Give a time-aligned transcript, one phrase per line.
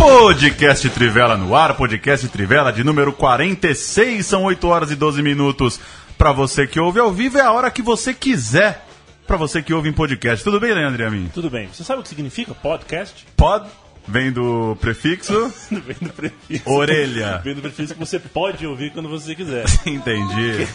[0.00, 5.78] Podcast Trivela no ar, podcast Trivela de número 46, são 8 horas e 12 minutos.
[6.16, 8.82] Para você que ouve ao vivo, é a hora que você quiser.
[9.26, 10.42] Para você que ouve em podcast.
[10.42, 11.30] Tudo bem, Leandro e a mim?
[11.34, 11.68] Tudo bem.
[11.68, 13.26] Você sabe o que significa podcast?
[13.36, 13.68] Pod
[14.08, 16.62] vem do prefixo Vem do prefixo.
[16.70, 17.42] orelha.
[17.44, 19.66] Vem do prefixo que você pode ouvir quando você quiser.
[19.84, 20.66] Entendi,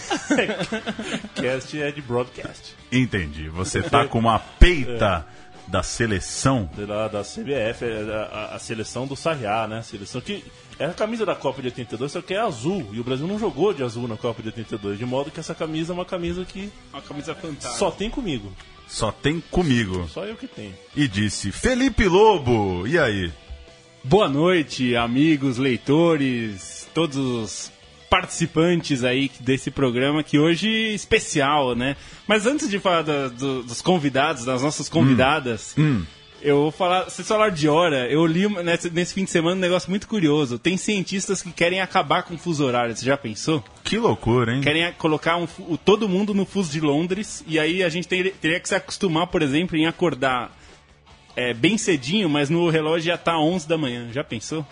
[1.34, 2.76] Cast é de broadcast.
[2.92, 3.50] entendi.
[3.50, 5.26] Você tá com uma peita
[5.68, 6.70] da seleção.
[7.12, 9.80] Da CBF, é a, a- a seleção do Sarriá, né?
[9.80, 10.44] A seleção que
[10.78, 12.88] é a camisa da Copa de 82, só que é azul.
[12.92, 14.98] E o Brasil não jogou de azul na Copa de 82.
[15.00, 17.74] De modo que essa camisa é uma camisa que Uma camisa fantástica.
[17.78, 18.52] só tem comigo.
[18.88, 20.08] Só tem comigo.
[20.10, 20.74] Só eu que tenho.
[20.96, 23.32] E disse: Felipe Lobo, e aí?
[24.04, 27.72] Boa noite, amigos, leitores, todos os
[28.20, 31.98] participantes aí desse programa que hoje é especial, né?
[32.26, 35.76] Mas antes de falar do- dos convidados, das nossas convidadas,
[36.42, 39.60] eu vou falar, vocês falaram de hora, eu li nesse, nesse fim de semana um
[39.60, 40.58] negócio muito curioso.
[40.58, 43.62] Tem cientistas que querem acabar com o fuso horário, você já pensou?
[43.84, 44.62] Que loucura, hein?
[44.62, 45.46] Querem colocar um
[45.84, 49.28] todo mundo no fuso de Londres e aí a gente ter- teria que se acostumar,
[49.28, 50.56] por exemplo, em acordar
[51.36, 54.08] é, bem cedinho, mas no relógio já tá 11 da manhã.
[54.14, 54.66] Já pensou?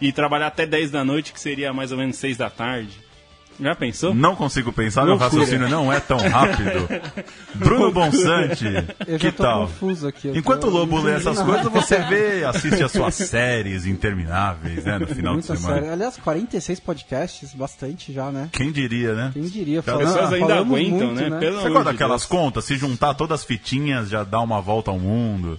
[0.00, 3.06] E trabalhar até 10 da noite, que seria mais ou menos 6 da tarde.
[3.60, 4.14] Já pensou?
[4.14, 6.88] Não consigo pensar, meu raciocínio não é tão rápido.
[7.56, 8.64] Bruno Bonsante,
[9.18, 9.62] que tal?
[9.66, 10.28] confuso aqui.
[10.28, 14.84] eu Enquanto tô- o Lobo lê essas coisas, você vê, assiste as suas séries intermináveis,
[14.84, 15.80] né, no final Muita de semana.
[15.80, 15.92] série.
[15.92, 18.48] Aliás, 46 podcasts, bastante já, né?
[18.52, 19.30] Quem diria, né?
[19.32, 19.80] Quem diria?
[19.80, 21.38] As Falando- pessoas ainda aguentam, muito, né?
[21.40, 22.26] Pelo Você de daquelas Deus.
[22.26, 22.64] contas?
[22.64, 25.58] Se juntar todas as fitinhas, já dá uma volta ao mundo.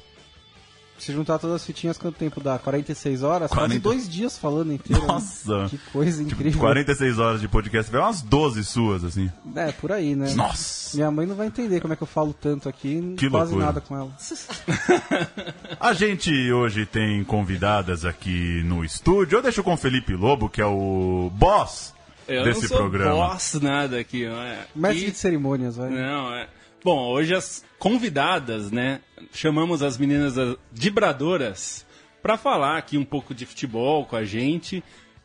[0.99, 2.59] Se juntar todas as fitinhas, quanto tempo dá?
[2.59, 3.49] 46 horas?
[3.49, 3.55] 40.
[3.69, 5.01] Quase dois dias falando inteiro.
[5.01, 5.07] né?
[5.07, 5.67] Nossa!
[5.69, 6.59] Que coisa Tipo, incrível.
[6.59, 9.31] 46 horas de podcast, vai umas 12 suas, assim.
[9.55, 10.33] É, por aí, né?
[10.35, 10.95] Nossa!
[10.97, 13.65] Minha mãe não vai entender como é que eu falo tanto aqui, Que quase loucura.
[13.65, 14.11] nada com ela.
[15.79, 19.37] A gente hoje tem convidadas aqui no estúdio.
[19.37, 21.93] Eu deixo com o Felipe Lobo, que é o boss
[22.27, 23.15] Eu desse não sou programa.
[23.29, 24.27] boss nada aqui.
[24.27, 24.65] ó, é.
[24.75, 25.89] Mestre E- de cerimônias, vai.
[25.89, 26.47] Não, é.
[26.81, 29.01] Bom, hoje as convidadas, né?
[29.33, 30.35] Chamamos as meninas
[30.71, 31.85] vibradoras
[32.21, 34.81] para falar aqui um pouco de futebol com a gente.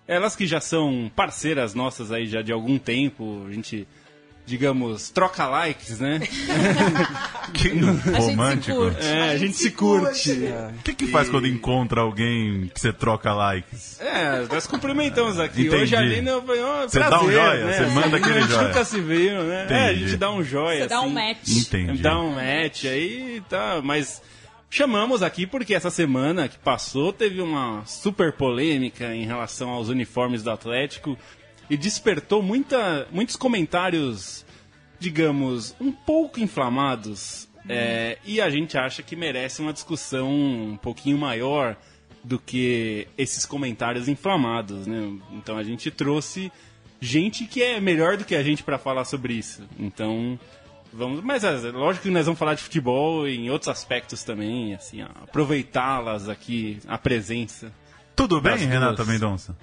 [0.06, 3.86] Elas que já são parceiras nossas aí já de algum tempo, a gente,
[4.46, 6.20] digamos, troca likes, né?
[7.52, 7.68] Que
[8.18, 8.88] romântico.
[9.00, 10.32] É, a gente se curte.
[10.32, 14.00] O que, que faz quando encontra alguém que você troca likes?
[14.00, 15.66] É, nós cumprimentamos aqui.
[15.66, 15.82] Entendi.
[15.82, 17.72] Hoje a Lina eu falei, ó, Você dá um joia, né?
[17.72, 18.68] você manda aquele A gente joia.
[18.68, 19.66] nunca se viu, né?
[19.68, 20.08] É, a Entendi.
[20.08, 20.82] gente dá um joia.
[20.82, 21.14] Você dá um assim.
[21.14, 21.48] match.
[21.48, 22.02] Entendi.
[22.02, 24.20] Dá um match aí, tá, mas
[24.68, 30.42] chamamos aqui porque essa semana que passou teve uma super polêmica em relação aos uniformes
[30.42, 31.16] do Atlético
[31.68, 34.44] e despertou muita, muitos comentários,
[34.98, 37.48] digamos, um pouco inflamados.
[37.68, 41.76] é, e a gente acha que merece uma discussão um pouquinho maior
[42.22, 45.18] do que esses comentários inflamados, né?
[45.32, 46.50] Então a gente trouxe
[47.00, 49.62] gente que é melhor do que a gente para falar sobre isso.
[49.78, 50.38] Então,
[50.92, 55.02] vamos, mas é, lógico que nós vamos falar de futebol em outros aspectos também, assim,
[55.02, 57.70] aproveitá-las aqui, a presença.
[58.16, 58.56] Tudo bem.
[58.56, 59.56] Renata Mendonça?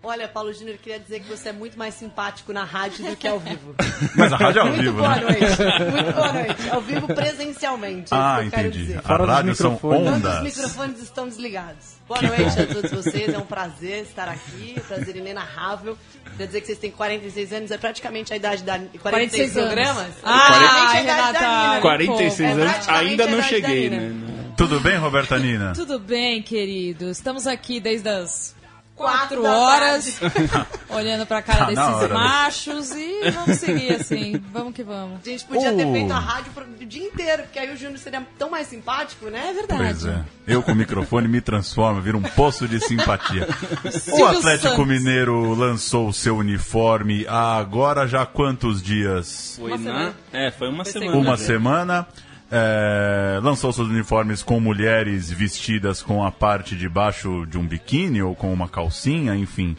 [0.00, 3.16] Olha, Paulo Júnior, eu queria dizer que você é muito mais simpático na rádio do
[3.16, 3.74] que ao vivo.
[4.16, 5.22] Mas a rádio é ao muito vivo, boa né?
[5.22, 5.90] noite.
[5.90, 6.70] Muito boa noite.
[6.70, 8.14] Ao vivo presencialmente.
[8.14, 8.86] é Ah, isso que eu quero entendi.
[8.86, 9.00] dizer.
[9.04, 10.04] A rádio são microfones.
[10.04, 10.42] Todos os ondas.
[10.44, 11.96] microfones estão desligados.
[12.06, 15.98] Boa noite a todos vocês, é um prazer estar aqui, um prazer inenarrável.
[16.30, 18.78] Queria dizer que vocês têm 46 anos, é praticamente a idade da...
[18.78, 19.66] 46, 46 anos.
[19.74, 20.14] programas?
[20.22, 21.40] Ah, praticamente a idade Renata.
[21.40, 21.80] da Nina.
[21.82, 24.12] 46 É anos, praticamente ainda não cheguei, né?
[24.56, 25.72] Tudo bem, Roberta Nina?
[25.74, 27.10] Tudo bem, querido?
[27.10, 28.56] Estamos aqui desde as
[28.98, 30.20] Quatro horas,
[30.90, 32.14] olhando pra cara Tá desses hora, né?
[32.14, 34.42] machos e vamos seguir assim.
[34.52, 35.20] Vamos que vamos.
[35.24, 35.92] A gente podia ter Oh.
[35.92, 39.26] feito a rádio pro- o dia inteiro, porque aí o Júnior seria tão mais simpático,
[39.30, 39.50] né?
[39.50, 39.82] É verdade.
[39.82, 40.24] Pois é.
[40.46, 43.46] Eu com o microfone me transformo, viro um poço de simpatia.
[44.18, 44.86] O Atlético Santos.
[44.88, 49.54] Mineiro lançou o seu uniforme há agora já quantos dias?
[49.58, 49.84] Foi Uma na...
[49.84, 50.14] semana.
[50.32, 51.16] É, foi uma Foi semana.
[51.16, 51.44] Uma já.
[51.44, 52.06] semana.
[52.50, 58.22] É, lançou seus uniformes com mulheres vestidas com a parte de baixo de um biquíni
[58.22, 59.76] ou com uma calcinha, enfim.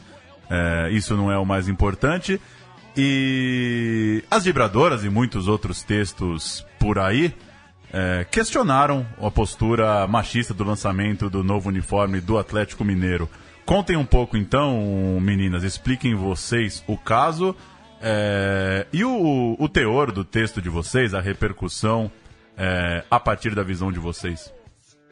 [0.50, 2.40] É, isso não é o mais importante.
[2.96, 7.34] E as vibradoras e muitos outros textos por aí
[7.92, 13.30] é, questionaram a postura machista do lançamento do novo uniforme do Atlético Mineiro.
[13.66, 17.56] contem um pouco então, meninas, expliquem vocês o caso
[18.02, 22.12] é, e o, o teor do texto de vocês, a repercussão
[22.60, 24.54] é, a partir da visão de vocês.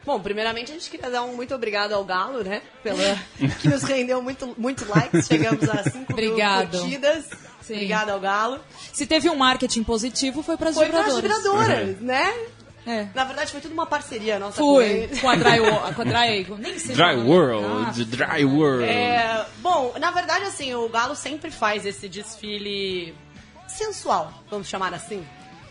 [0.04, 2.62] Bom, primeiramente a gente queria dar um muito obrigado ao Galo, né?
[2.82, 3.18] Pela,
[3.60, 5.26] que nos rendeu muito, muito likes.
[5.26, 7.24] Chegamos a 5 mil curtidas.
[7.62, 7.74] Sim.
[7.74, 8.60] Obrigado ao Galo.
[8.92, 11.66] Se teve um marketing positivo, foi para as Foi para as vibradoras.
[11.68, 12.32] vibradoras, né?
[12.86, 13.06] É.
[13.14, 15.20] Na verdade, foi tudo uma parceria nossa com Fui eles.
[15.20, 15.58] com a Dry,
[15.94, 17.16] com a Dry nem sei Dry.
[17.16, 18.84] World, Ah, Dry World.
[18.84, 23.14] É, bom, na verdade, assim, o Galo sempre faz esse desfile
[23.66, 25.22] sensual, vamos chamar assim,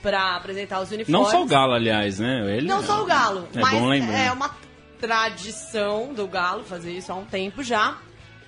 [0.07, 1.09] pra apresentar os uniformes.
[1.09, 2.55] Não só o Galo, aliás, né?
[2.55, 4.17] Ele Não só o Galo, É mas bom lembrar.
[4.17, 4.55] é uma
[5.01, 7.97] tradição do Galo fazer isso há um tempo já.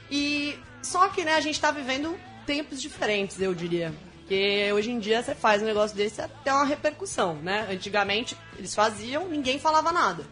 [0.09, 3.93] E só que, né, a gente tá vivendo tempos diferentes, eu diria.
[4.19, 7.67] Porque hoje em dia você faz um negócio desse até uma repercussão, né?
[7.69, 10.23] Antigamente eles faziam, ninguém falava nada.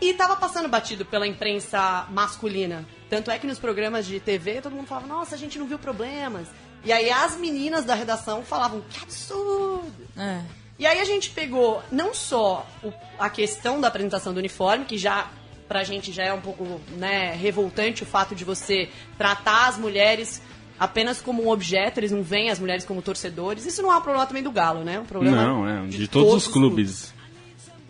[0.00, 2.86] E tava passando batido pela imprensa masculina.
[3.10, 5.78] Tanto é que nos programas de TV todo mundo falava, nossa, a gente não viu
[5.78, 6.48] problemas.
[6.82, 9.92] E aí as meninas da redação falavam, que absurdo!
[10.16, 10.61] É.
[10.82, 14.98] E aí a gente pegou não só o- a questão da apresentação do uniforme, que
[14.98, 15.28] já
[15.68, 20.42] pra gente já é um pouco né, revoltante o fato de você tratar as mulheres
[20.80, 23.64] apenas como um objeto, eles não veem as mulheres como torcedores.
[23.64, 24.98] Isso não é um problema também do Galo, né?
[24.98, 27.11] Um problema Não, é, de, todos, os clubes.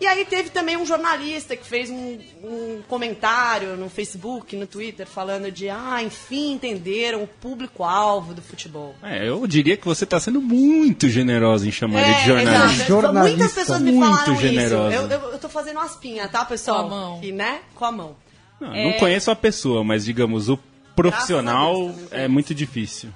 [0.03, 5.07] E aí teve também um jornalista que fez um, um comentário no Facebook, no Twitter,
[5.07, 8.93] falando de, ah, enfim, entenderam o público-alvo do futebol.
[9.01, 12.73] É, eu diria que você tá sendo muito generosa em chamar ele de jornalista.
[12.73, 12.89] exato.
[12.89, 13.37] Jornalista.
[13.37, 14.93] Muitas pessoas me Muito falaram generosa.
[14.93, 15.03] isso.
[15.05, 16.89] Eu, eu, eu tô fazendo umas pinhas, tá, pessoal?
[16.89, 17.19] Com a mão.
[17.23, 17.61] E, né?
[17.73, 18.15] Com a mão.
[18.59, 20.59] Não, não conheço a pessoa, mas digamos, o
[20.97, 23.09] profissional Deus, é muito difícil.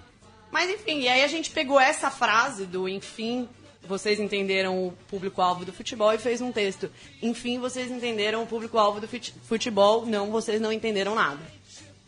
[0.49, 3.49] Mas enfim, e aí a gente pegou essa frase do enfim,
[3.87, 6.91] vocês entenderam o público-alvo do futebol e fez um texto.
[7.21, 11.39] Enfim, vocês entenderam o público-alvo do fute- futebol, não, vocês não entenderam nada.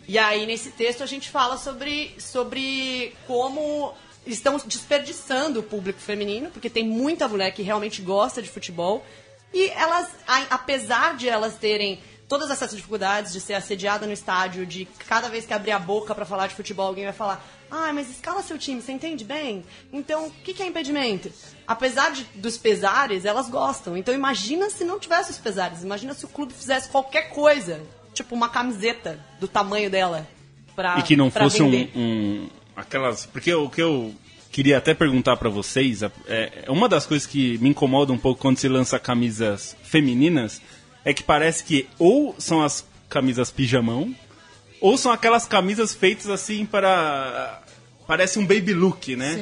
[0.07, 3.93] E aí nesse texto a gente fala sobre, sobre como
[4.25, 9.05] estão desperdiçando o público feminino, porque tem muita mulher que realmente gosta de futebol.
[9.53, 10.09] E elas,
[10.49, 15.45] apesar de elas terem todas essas dificuldades de ser assediada no estádio, de cada vez
[15.45, 18.57] que abrir a boca pra falar de futebol, alguém vai falar: ah, mas escala seu
[18.57, 19.63] time, você entende bem?
[19.93, 21.31] Então, o que, que é impedimento?
[21.67, 23.95] Apesar de, dos pesares, elas gostam.
[23.95, 25.83] Então, imagina se não tivesse os pesares.
[25.83, 27.79] Imagina se o clube fizesse qualquer coisa,
[28.13, 30.27] tipo uma camiseta do tamanho dela.
[30.75, 34.13] Pra, e que não pra fosse um, um- aquelas porque o que eu
[34.51, 38.41] queria até perguntar pra vocês é, é uma das coisas que me incomoda um pouco
[38.41, 40.61] quando se lança camisas femininas
[41.03, 44.15] é que parece que ou são as camisas pijamão
[44.81, 47.61] ou são aquelas camisas feitas assim para
[48.07, 49.33] parece um baby look né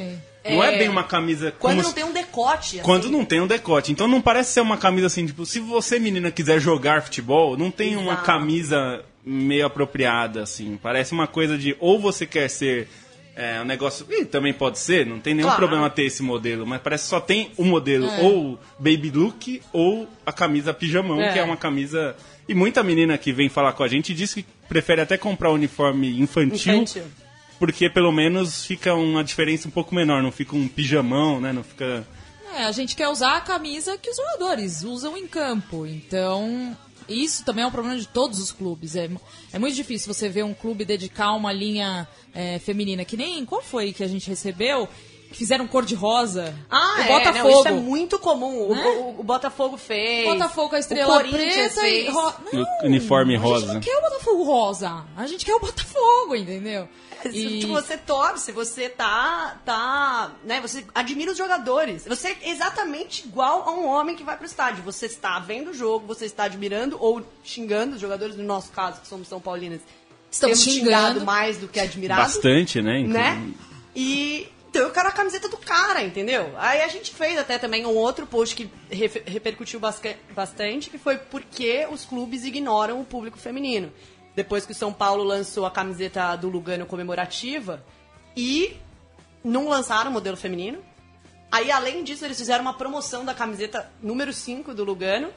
[0.43, 0.53] Sim.
[0.55, 0.77] não é, É.
[0.79, 2.79] bem uma camisa Quando como não tem um decote.
[2.79, 3.11] quando assim.
[3.11, 3.91] não tem um decote.
[3.91, 7.69] Então não parece ser uma camisa assim, tipo, se você, menina, quiser jogar futebol, não
[7.69, 8.25] tem uma Exato.
[8.25, 10.79] camisa meio apropriada, assim.
[10.81, 12.87] Parece uma coisa de ou você quer ser
[13.35, 14.05] é, um negócio.
[14.09, 15.59] Ih, também pode ser, não tem nenhum Claro.
[15.67, 20.07] problema ter esse modelo, mas parece que só tem o modelo ou baby look ou
[20.25, 21.33] a camisa pijamão, É.
[21.33, 22.15] que é uma camisa.
[22.47, 26.19] E muita menina que vem falar com a gente diz que prefere até comprar uniforme
[26.19, 27.03] infantil Infantil.
[27.59, 31.51] porque pelo menos fica uma diferença um pouco menor, não fica um pijamão, né?
[31.51, 32.07] Não fica.
[32.55, 35.85] É, a gente quer usar a camisa que os jogadores usam em campo.
[35.85, 36.75] Então,
[37.09, 38.95] isso também é um problema de todos os clubes.
[38.95, 39.09] É,
[39.51, 43.03] é muito difícil você ver um clube dedicar uma linha é, feminina.
[43.03, 43.45] Que nem.
[43.45, 44.87] Qual foi que a gente recebeu?
[45.29, 46.55] Que fizeram cor de rosa.
[46.69, 47.49] Ah, o é, Botafogo.
[47.49, 48.69] Não, isso é muito comum.
[48.69, 48.83] O- Né?
[48.85, 50.25] O, o Botafogo fez.
[50.25, 52.07] Botafogo com a o estrela preta fez.
[52.07, 52.33] e ro...
[52.53, 53.65] E o Não, uniforme A rosa.
[53.65, 55.05] gente não quer o Botafogo rosa.
[55.15, 56.87] A gente quer o Botafogo, entendeu?
[57.23, 62.05] Se tipo, você torce, você tá, tá, né, você admira os jogadores.
[62.07, 64.83] Você é exatamente igual a um homem que vai pro estádio.
[64.83, 69.01] Você está vendo o jogo, você está admirando ou xingando os jogadores, no nosso caso,
[69.01, 69.81] que somos São Paulinas.
[70.31, 71.25] Estamos xingando.
[71.25, 72.21] mais do que admirado.
[72.21, 73.01] Bastante, né?
[73.01, 73.51] né?
[73.95, 76.53] E então eu quero a camiseta do cara, entendeu?
[76.55, 78.69] Aí a gente fez até também um outro post que
[79.25, 83.91] repercutiu bastante, que foi porque os clubes ignoram o público feminino.
[84.35, 87.83] Depois que o São Paulo lançou a camiseta do Lugano comemorativa
[88.35, 88.77] e
[89.43, 90.77] não lançaram o modelo feminino.
[91.51, 95.31] Aí, além disso, eles fizeram uma promoção da camiseta número 5 do Lugano.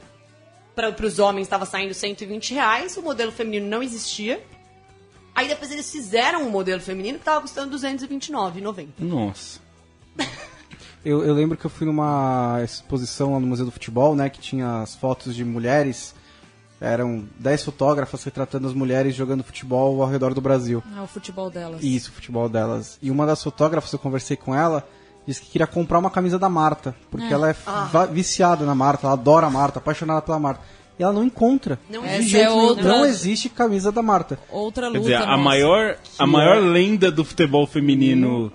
[0.75, 4.45] Para os homens estava saindo 120 reais, o modelo feminino não existia.
[5.33, 8.87] Aí depois eles fizeram um modelo feminino que tava custando R$ 229,90.
[8.99, 9.59] Nossa.
[11.03, 14.29] Eu, eu lembro que eu fui numa exposição lá no Museu do Futebol, né?
[14.29, 16.13] Que tinha as fotos de mulheres.
[16.79, 20.83] Eram 10 fotógrafas retratando as mulheres jogando futebol ao redor do Brasil.
[20.95, 21.81] É o futebol delas.
[21.81, 22.99] Isso, o futebol delas.
[23.01, 24.87] E uma das fotógrafas, eu conversei com ela,
[25.25, 26.95] disse que queria comprar uma camisa da Marta.
[27.09, 27.53] Porque ela é
[27.91, 30.61] va- viciada na Marta, ela adora a Marta, apaixonada pela Marta.
[31.01, 31.79] E ela não encontra.
[31.89, 34.37] Não De Essa jeito é outra- Não existe camisa da Marta.
[34.51, 35.09] Outra Quer luta.
[35.11, 38.51] dizer, a maior, a maior lenda do futebol feminino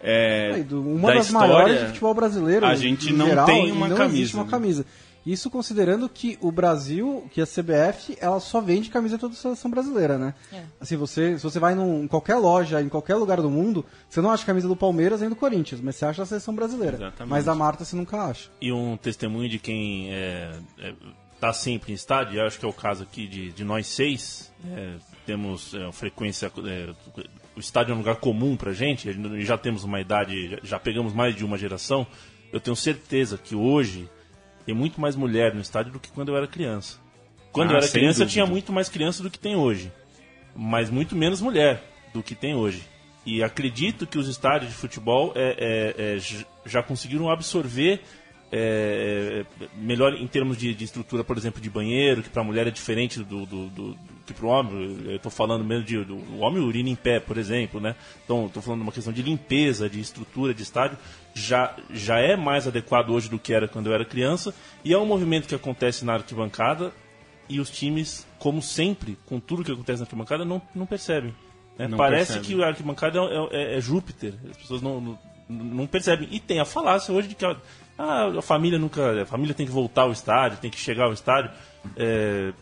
[0.00, 2.66] é, Aí, do- uma da das história, maiores do futebol brasileiro.
[2.66, 4.50] a gente não geral, tem uma não camisa, Existe uma né?
[4.50, 4.86] camisa.
[5.24, 10.16] Isso considerando que o Brasil, que a CBF, ela só vende camiseta da seleção brasileira,
[10.16, 10.34] né?
[10.52, 10.60] É.
[10.80, 14.20] Assim, você, se você vai num, em qualquer loja, em qualquer lugar do mundo, você
[14.20, 16.96] não acha camisa do Palmeiras nem do Corinthians, mas você acha da seleção brasileira.
[16.96, 17.28] Exatamente.
[17.30, 18.50] Mas da Marta você nunca acha.
[18.62, 20.92] E um testemunho de quem é, é,
[21.40, 24.94] tá sempre em estádio, acho que é o caso aqui de, de nós seis, é,
[25.26, 26.94] temos é, frequência, é,
[27.54, 29.08] o estádio é um lugar comum pra gente,
[29.44, 32.06] já temos uma idade, já, já pegamos mais de uma geração,
[32.52, 34.08] eu tenho certeza que hoje
[34.64, 36.98] tem muito mais mulher no estádio do que quando eu era criança.
[37.52, 38.32] Quando Ah, eu era criança dúvida.
[38.32, 39.92] tinha muito mais criança do que tem hoje,
[40.54, 42.82] mas muito menos mulher do que tem hoje.
[43.24, 46.18] E acredito que os estádios de futebol é, é, é,
[46.64, 48.00] já conseguiram absorver
[48.52, 52.44] é, é, melhor em termos de, de estrutura, por exemplo, de banheiro, que para a
[52.44, 54.98] mulher é diferente do, do, do- do que para o homem.
[55.06, 57.94] Eu estou falando mesmo de do, o homem urina em pé, por exemplo, né?
[58.24, 60.96] Então, estou falando de uma questão de limpeza, de estrutura de estádio,
[61.34, 64.98] já, já é mais adequado hoje do que era quando eu era criança, e é
[64.98, 66.92] um movimento que acontece na arquibancada
[67.48, 71.32] e os times, como sempre, com tudo que acontece na arquibancada, não, não percebem.
[71.78, 71.86] né?
[71.86, 72.58] Não Parece percebem.
[72.58, 74.34] que a arquibancada é, é- é Júpiter.
[74.50, 76.26] As pessoas não, não, não percebem.
[76.32, 77.56] E tem a falácia hoje de que a,
[77.98, 79.22] ah, a família nunca.
[79.22, 81.50] A família tem que voltar ao estádio, tem que chegar ao estádio.
[81.96, 82.52] É,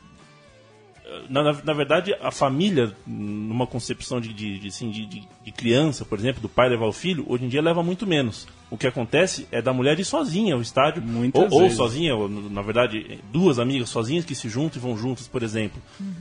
[1.29, 5.53] na, na- na verdade, a família, numa concepção de, de, de, assim, de, de- de
[5.53, 8.49] criança, por exemplo, do pai levar o filho, hoje em dia leva muito menos.
[8.71, 12.29] O que acontece é da mulher ir sozinha ao estádio, Muitas ou, ou sozinha, ou,
[12.29, 15.81] na verdade, duas amigas sozinhas que se juntam e vão juntas, por exemplo.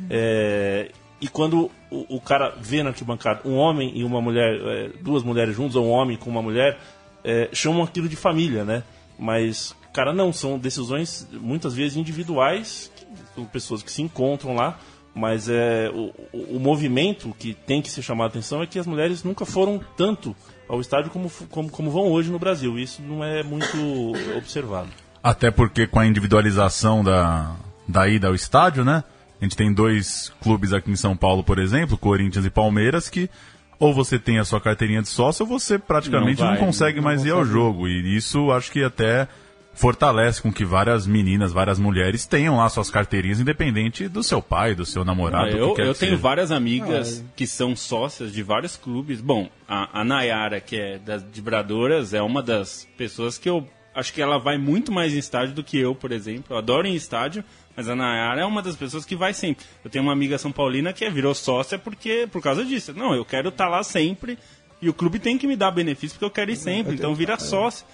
[0.10, 0.92] É,
[1.22, 5.24] e quando o, o cara vê na arquibancada um homem e uma mulher, é, duas
[5.24, 6.78] mulheres juntas, ou um homem com uma mulher,
[7.24, 8.84] é, chamam aquilo de família, né?
[9.24, 12.92] Mas, cara, não, são decisões muitas vezes individuais,
[13.34, 14.78] são pessoas que se encontram lá,
[15.16, 16.12] mas é, o,
[16.58, 19.80] o, movimento que tem que ser chamado a atenção é que as mulheres nunca foram
[19.96, 20.36] tanto
[20.68, 22.78] ao estádio como, como, como vão hoje no Brasil.
[22.78, 23.78] Isso não é muito
[24.36, 24.90] observado.
[25.24, 27.56] Até porque com a individualização da,
[27.88, 29.06] da ida ao estádio, né?
[29.40, 33.30] A gente tem dois clubes aqui em São Paulo, por exemplo, Corinthians e Palmeiras, que
[33.84, 36.98] ou você tem a sua carteirinha de sócio ou você praticamente Não não, vai, consegue
[36.98, 37.88] não mais ir ao jogo.
[37.88, 39.28] E isso acho que até
[39.74, 44.76] fortalece com que várias meninas, várias mulheres tenham lá suas carteirinhas, independente do seu pai,
[44.76, 45.46] do seu namorado.
[45.46, 46.22] Ah, o que eu quer eu que tenho seja.
[46.22, 49.20] várias amigas Ah, que são sócias de vários clubes.
[49.20, 54.14] Bom, a, a Nayara, que é das Vibradoras, é uma das pessoas que eu acho
[54.14, 56.46] que ela vai muito mais em estádio do que eu, por exemplo.
[56.50, 57.44] Eu adoro ir em estádio,
[57.76, 59.66] mas a Nayara é uma das pessoas que vai sempre.
[59.84, 62.94] Eu tenho uma amiga São Paulina que virou sócia porque por causa disso.
[62.94, 64.38] Não, eu quero estar lá sempre
[64.82, 66.96] e o clube tem que me dar benefício porque eu quero ir sempre.
[66.96, 67.86] Então vira sócia.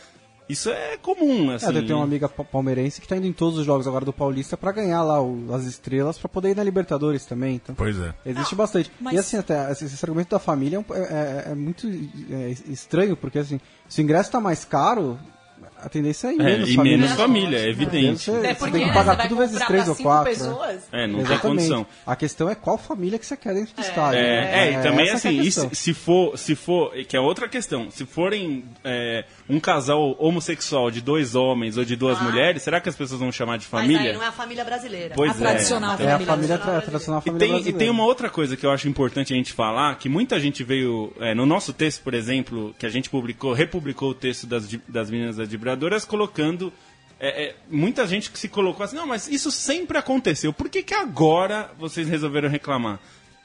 [0.48, 1.68] Isso é comum, assim.
[1.68, 4.03] É, eu tenho uma amiga pa- palmeirense que tá indo em todos os jogos agora
[4.03, 7.58] do Paulista pra ganhar lá o- as estrelas pra poder ir na Libertadores também.
[7.58, 8.15] Então, Pois é.
[8.25, 8.89] existe bastante.
[9.00, 11.88] mas- E assim, até esse, argumento da família é, um- é- é- é muito
[12.32, 15.20] é, estranho, porque assim, se o ingresso tá mais caro,
[15.81, 16.98] a tendência é ir É, menos e família.
[16.98, 18.24] menos família, é evidente.
[18.25, 20.31] Você, Até você tem que né, pagar tudo vezes três ou quatro.
[20.31, 20.38] né?
[20.38, 20.81] pessoas.
[20.91, 21.41] É, não tem Exatamente.
[21.41, 21.88] condição.
[22.05, 24.19] A questão é qual família que você quer dentro do estádio.
[24.19, 27.48] É, é, e também é assim, e se, se for, se for, que é outra
[27.48, 32.24] questão, se forem é, um casal homossexual de dois homens ou de duas Ah.
[32.24, 34.12] mulheres, será que as pessoas vão chamar de Mas família?
[34.12, 35.15] aí não é a família brasileira.
[35.15, 36.58] Pois A tradicional É a família.
[36.60, 37.79] tra- tradicional E família tem, e brasileira.
[37.79, 41.12] tem uma outra coisa que eu acho importante a gente falar, que muita gente veio,
[41.20, 45.10] é, no nosso texto, por exemplo, que a gente publicou, republicou o texto das, das
[45.10, 46.72] meninas das vibradoras, colocando,
[47.20, 50.84] é, é, muita gente que se colocou assim, não, mas isso sempre aconteceu, por que
[50.84, 53.00] que agora vocês resolveram reclamar?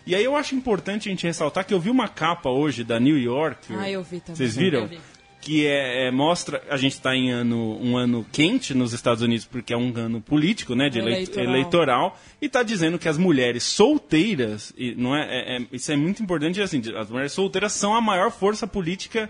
[0.07, 3.01] E aí eu acho importante a gente ressaltar que eu vi uma capa hoje da
[3.01, 3.69] New York.
[3.75, 4.37] Ah, eu vi também.
[4.37, 4.81] Vocês viram?
[4.81, 5.01] Eu vi.
[5.45, 9.45] Que é, é- mostra, a gente está em ano, um ano quente nos Estados Unidos,
[9.45, 11.45] porque é um ano político, né, de elei- Eleitoral.
[11.47, 15.97] eleitoral, e está dizendo que as mulheres solteiras, e não é, é- é- isso é
[15.97, 19.29] muito importante, assim, as mulheres solteiras são a maior força política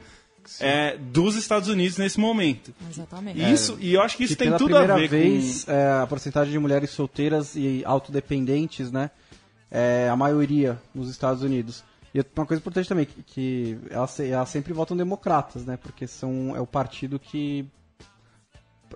[0.61, 2.73] é, dos Estados Unidos nesse momento.
[2.91, 3.41] Exatamente.
[3.41, 6.01] E Isso, e eu acho que isso que tem pela tudo a ver vez, é,
[6.03, 9.11] a porcentagem de mulheres solteiras e autodependentes, né,
[9.71, 11.83] é a maioria nos Estados Unidos.
[12.15, 16.55] E uma coisa importante também, que, que elas, elas sempre votam democratas, né, porque são,
[16.55, 17.67] é o partido que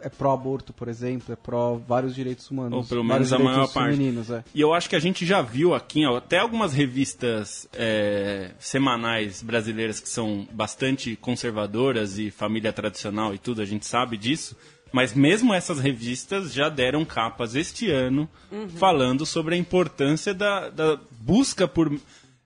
[0.00, 2.78] é pró-aborto, por exemplo, é pró vários direitos humanos.
[2.78, 3.96] Ou pelo menos a maior parte.
[3.96, 4.44] femininos, é.
[4.54, 9.42] E eu acho que a gente já viu aqui, ó, até algumas revistas é, semanais
[9.42, 14.56] brasileiras que são bastante conservadoras e família tradicional e tudo, a gente sabe disso.
[14.90, 18.28] Mas mesmo essas revistas já deram capas este ano
[18.78, 21.92] falando sobre a importância da, da busca por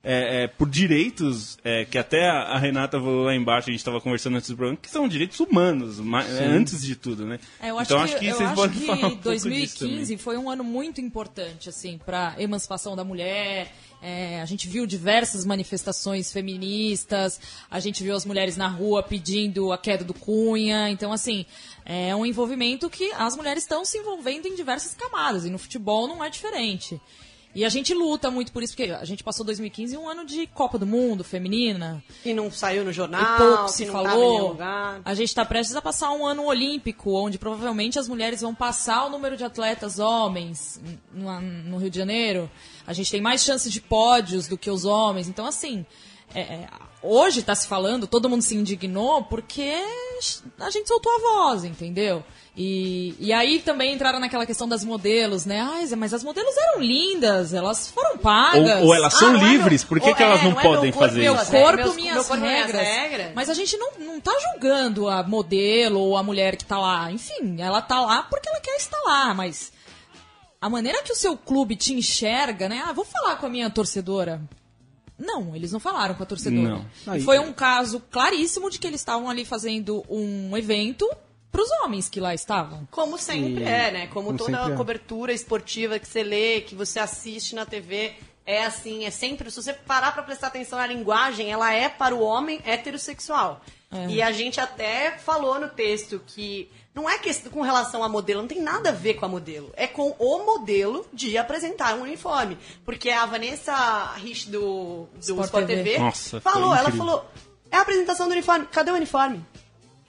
[0.04, 4.00] é, é, por direitos, é, que até a, Renata falou lá embaixo, a gente estava
[4.00, 7.38] conversando antes do programa, que são direitos humanos, ma- é, antes de tudo, né?
[7.60, 9.30] É, eu acho então que, acho que eu vocês acho podem que falar um pouco
[9.32, 10.18] disso 2015 também.
[10.18, 13.72] foi um ano muito importante assim para emancipação da mulher.
[14.04, 17.40] É, a gente viu diversas manifestações feministas,
[17.70, 20.90] a gente viu as mulheres na rua pedindo a queda do Cunha.
[20.90, 21.46] Então, assim,
[21.84, 26.08] é um envolvimento que as mulheres estão se envolvendo em diversas camadas e no futebol
[26.08, 27.00] não é diferente.
[27.54, 30.46] E a gente luta muito por isso, porque a gente passou 2015 um ano de
[30.46, 34.56] Copa do Mundo feminina, Que não saiu no e jornal, pouco que se falou.
[35.04, 39.04] A gente está prestes a passar um ano olímpico, onde provavelmente as mulheres vão passar
[39.06, 40.80] o número de atletas homens
[41.12, 42.50] no, no Rio de Janeiro.
[42.86, 45.28] A gente tem mais chances de pódios do que os homens.
[45.28, 45.84] Então, assim,
[46.34, 46.68] é, é,
[47.02, 49.74] hoje está se falando, todo mundo se indignou porque
[50.60, 52.22] a gente soltou a voz, entendeu?
[52.54, 55.60] E, e aí também entraram naquela questão das modelos, né?
[55.60, 58.80] Ai, Zé, mas as modelos eram lindas, elas foram pagas.
[58.82, 60.60] Ou, ou elas são Ah, é livres, por que, ou que elas é, não, não
[60.60, 61.50] é meu podem corpo, fazer meu isso?
[61.50, 61.76] corpo.
[61.76, 62.86] meus- minhas meu corpo, minhas regras.
[62.86, 63.32] regras.
[63.34, 67.10] Mas a gente não, não tá julgando a modelo ou a mulher que tá lá.
[67.10, 69.72] Enfim, ela tá lá porque ela quer estar lá, mas
[70.60, 72.84] a maneira que o seu clube te enxerga, né?
[72.86, 74.42] Ah, vou falar com a minha torcedora.
[75.24, 76.80] Não, eles não falaram com a torcedora.
[77.06, 77.20] Não.
[77.20, 81.08] Foi um caso claríssimo de que eles estavam ali fazendo um evento
[81.50, 82.88] pros homens que lá estavam.
[82.90, 84.06] Como sempre E- é, né?
[84.08, 84.76] Como, como toda é.
[84.76, 88.14] cobertura esportiva que você lê, que você assiste na TV,
[88.44, 89.50] é assim, é sempre.
[89.50, 93.62] Se você parar pra prestar atenção na linguagem, ela é para o homem heterossexual.
[94.08, 98.40] E a gente até falou no texto que não é questão com relação a modelo,
[98.42, 99.70] não tem nada a ver com a modelo.
[99.76, 102.58] É com o modelo de apresentar um uniforme.
[102.84, 105.82] Porque a Vanessa Rich do, do Sport Sport, TV.
[105.84, 107.24] TV, Nossa, falou, ela falou.
[107.70, 108.66] É a apresentação do uniforme.
[108.70, 109.42] Cadê o uniforme?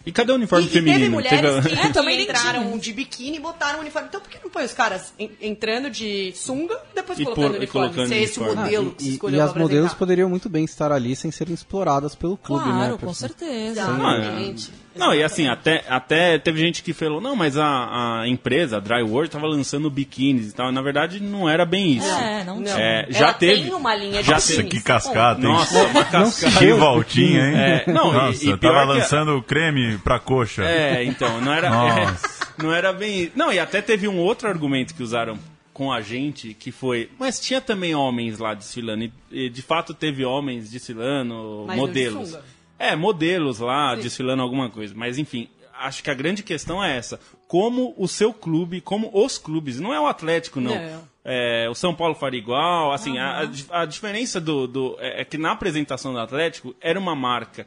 [0.05, 1.11] E cadê o uniforme e, e teve feminino?
[1.13, 4.09] mulheres Teve- que, É, que também entraram de biquíni e botaram o uniforme.
[4.09, 7.51] Então por que não põe os caras en- entrando de sunga depois E colocando por-
[7.51, 7.87] o e uniforme?
[7.87, 8.63] colocando Se é esse o uniforme.
[8.65, 9.99] modelo Ah, que se e, escolheu e as pra modelos apresentar.
[9.99, 12.89] poderiam muito bem estar ali sem serem exploradas pelo clube, claro, né?
[12.89, 13.15] com pessoal?
[13.15, 13.79] certeza.
[13.79, 14.73] Exatamente.
[14.95, 18.79] Não, e assim, até, até teve gente que falou, não, mas a, a empresa, a
[18.79, 20.71] Dryworld, tava lançando biquínis e tal.
[20.71, 22.07] Na verdade, não era bem isso.
[22.07, 22.63] É, não Não.
[22.63, 22.77] tinha.
[22.79, 23.63] É, Ela já teve.
[23.63, 24.57] tem uma linha de já biquínis.
[24.57, 25.47] Nossa, que cascata, hein?
[25.47, 26.57] Nossa, uma cascata.
[26.59, 27.55] Que voltinha, hein?
[27.55, 30.63] É, não, e- Nossa, e pior tava que- lançando creme pra coxa.
[30.63, 32.27] É, então, não era, Nossa.
[32.59, 33.31] é, não era bem.
[33.35, 35.37] Não, e até teve um outro argumento que usaram
[35.73, 37.09] com a gente, que foi.
[37.17, 39.05] Mas tinha também homens lá desfilando.
[39.05, 42.37] E, e, de fato teve homens desfilando, Mas modelos.
[42.79, 44.93] É, modelos lá desfilando alguma coisa.
[44.95, 45.47] Mas enfim,
[45.79, 47.19] acho que a grande questão é essa.
[47.47, 50.75] Como o seu clube, como os clubes, não é o Atlético, não.
[50.75, 51.13] Não.
[51.25, 55.25] É, o São Paulo faria igual, assim, a, a a diferença do, do- é é
[55.25, 57.65] que na apresentação do Atlético era uma marca.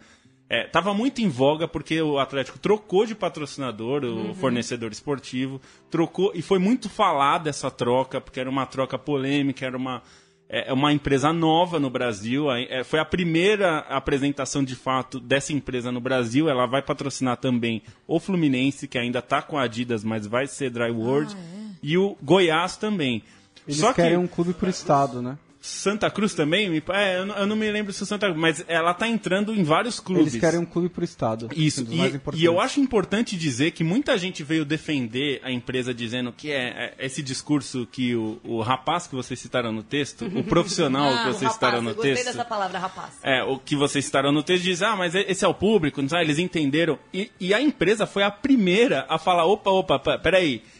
[0.48, 6.30] É, tava muito em voga porque o Atlético trocou de patrocinador, o fornecedor esportivo, trocou
[6.34, 10.02] e foi muito falada essa troca, porque era uma troca polêmica, era uma,
[10.48, 12.50] é, é uma empresa nova no Brasil.
[12.50, 16.48] é, foi a primeira apresentação de fato dessa empresa no Brasil.
[16.48, 20.70] Ela vai patrocinar também o Fluminense, que ainda está com a Adidas, mas vai ser
[20.70, 21.36] Dry World,
[21.82, 23.22] e o Goiás também.
[23.66, 25.36] Eles Só que querem um clube por estado, né?
[25.66, 28.64] Santa Cruz também, é, eu, não, eu não me lembro se o Santa Cruz, mas
[28.68, 30.28] ela tá entrando em vários clubes.
[30.34, 31.48] Eles querem um clube por estado.
[31.56, 35.92] Isso, um e, e eu acho importante dizer que muita gente veio defender a empresa
[35.92, 40.24] dizendo que é, é esse discurso que o, o rapaz que vocês citaram no texto,
[40.26, 42.26] o profissional Ah, que vocês rapaz, citaram eu no gostei texto.
[42.26, 43.14] dessa palavra, rapaz.
[43.22, 46.08] É, o que vocês citaram no texto diz, ah, mas esse é o público, não
[46.08, 46.24] sabe?
[46.24, 46.98] Eles entenderam.
[47.12, 50.18] E, e a empresa foi a primeira a falar, opa, opa, pe-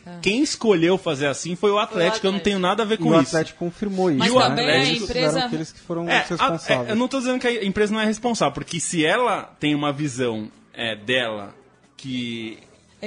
[0.07, 2.99] peraí, quem escolheu fazer assim foi o Atlético, eu não tenho nada a ver E
[2.99, 3.29] com o isso.
[3.37, 4.19] Atlético confirmou isso.
[4.19, 4.40] Mas né?
[4.40, 6.88] também a empresa- consideram que foram É, os a- responsáveis.
[6.88, 9.75] é, eu não tô dizendo que a empresa não é responsável, porque se ela tem
[9.75, 11.55] uma visão é, dela
[11.97, 12.59] que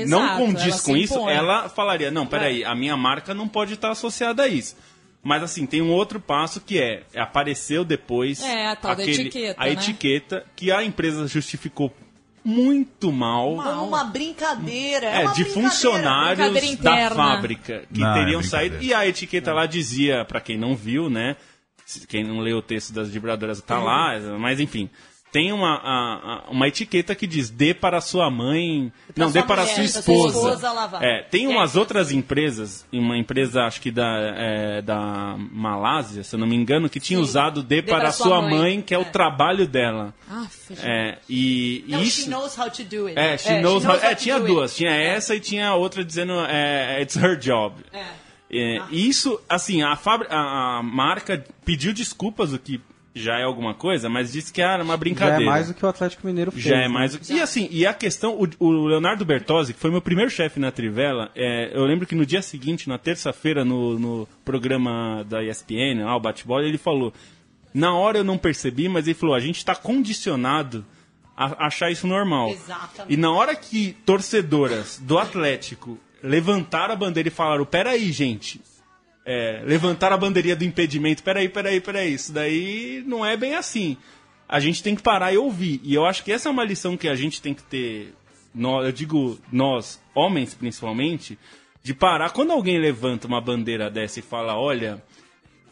[0.07, 1.33] não Exato, condiz ela com isso, impõe.
[1.33, 4.75] ela falaria, não, peraí, a minha marca não pode estar associada a isso.
[5.21, 9.61] Mas assim, tem um outro passo que é, apareceu depois É, a tal da etiqueta,
[9.61, 9.71] a né?
[9.73, 11.93] etiqueta que a empresa justificou
[12.49, 13.55] muito mal.
[13.55, 15.05] Como uma brincadeira.
[15.07, 15.69] É, É, uma de brincadeira.
[15.69, 18.73] funcionários Brincadeira da fábrica que Não, é teriam brincadeira.
[18.75, 18.83] saído.
[18.83, 21.35] E a etiqueta lá dizia, pra quem não viu, né?
[22.07, 24.89] Quem não leu o texto das vibradoras tá lá, mas enfim.
[25.31, 28.91] Tem uma, a- a- uma etiqueta que diz dê para sua mãe.
[29.15, 30.97] não, sua dê para mulher, sua pra sua esposa.
[31.01, 31.79] É, tem umas aí?
[31.79, 36.89] outras empresas, uma empresa acho que da, é, da Malásia, se eu não me engano,
[36.89, 37.23] que tinha Sim.
[37.23, 39.05] usado dê, Dê para pra sua mãe, mãe, que é, o é.
[39.05, 40.13] trabalho dela.
[40.27, 40.47] Ah.
[40.81, 42.21] É, e Não, isso.
[42.23, 43.19] she knows how to do it.
[43.19, 44.71] É, she knows how- é, to tinha do duas.
[44.71, 44.77] it.
[44.79, 47.75] Tinha essa e tinha outra dizendo é, it's her job.
[47.93, 48.03] É.
[48.51, 52.81] É, e isso, assim, a, a, a marca pediu desculpas, o que
[53.21, 55.43] já é alguma coisa, mas disse que era uma Já brincadeira.
[55.43, 56.63] é mais do que o Atlético Mineiro fez.
[56.63, 56.87] Já é né?
[56.87, 60.31] mais do- E assim, e a questão, o, o Leonardo Bertozzi, que foi meu primeiro
[60.31, 65.23] chefe na Trivela, é, eu lembro que no dia seguinte, na terça-feira, no, no programa
[65.27, 67.13] da ESPN, ah, o bate-bola, ele falou:
[67.73, 70.85] Na hora eu não percebi, mas ele falou: a gente está condicionado
[71.37, 72.49] a achar isso normal.
[72.49, 73.13] Exatamente.
[73.13, 78.59] E na hora que torcedoras do Atlético levantaram a bandeira e falaram: peraí, gente.
[79.31, 81.21] É, levantaram a bandeirinha do impedimento.
[81.21, 82.13] Peraí, peraí, peraí.
[82.15, 83.95] Isso daí não é bem assim.
[84.47, 85.79] A gente tem que parar e ouvir.
[85.83, 88.15] E eu acho que essa é uma lição que a gente tem que ter.
[88.55, 91.37] eu digo nós, homens principalmente,
[91.83, 92.31] de parar.
[92.31, 94.99] Quando alguém levanta uma bandeira dessa e fala: olha,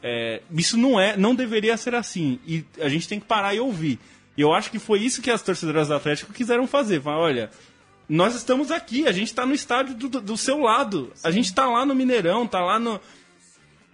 [0.03, 2.39] é, isso não é, não deveria ser assim.
[2.45, 3.97] E a gente tem que parar e ouvir.
[4.37, 7.01] E eu acho que foi isso que as torcedoras do Atlético quiseram fazer.
[7.01, 7.49] Falar, olha,
[8.07, 11.11] nós estamos aqui, a gente está no estádio do, do- seu lado.
[11.23, 13.01] A gente está lá no Mineirão, está lá no,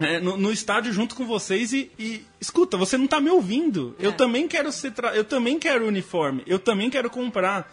[0.06, 3.96] é, no, no estádio junto com vocês e, e, escuta, você não tá me ouvindo.
[4.00, 7.72] Eu também quero ser tra- eu também quero uniforme, eu também quero comprar.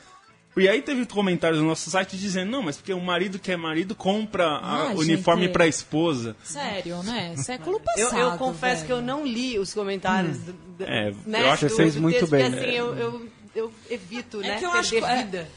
[0.56, 3.56] E aí teve comentários no nosso site dizendo, não, mas porque o marido que é
[3.56, 5.52] marido compra Ah, uniforme gente.
[5.52, 6.34] para a esposa.
[6.42, 7.36] Sério, né?
[7.36, 8.18] Século Eu, passado.
[8.20, 8.86] eu confesso velho.
[8.86, 10.38] que eu não li os comentários.
[10.38, 12.50] do- do- É, né, eu acho do- que você fez do muito texto, bem.
[12.50, 14.56] Porque, assim, eu, eu, eu evito, né?
[14.56, 15.48] É que eu perder acho, é, vida.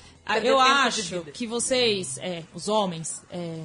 [0.43, 3.61] Eu acho que vocês, é, os homens, é,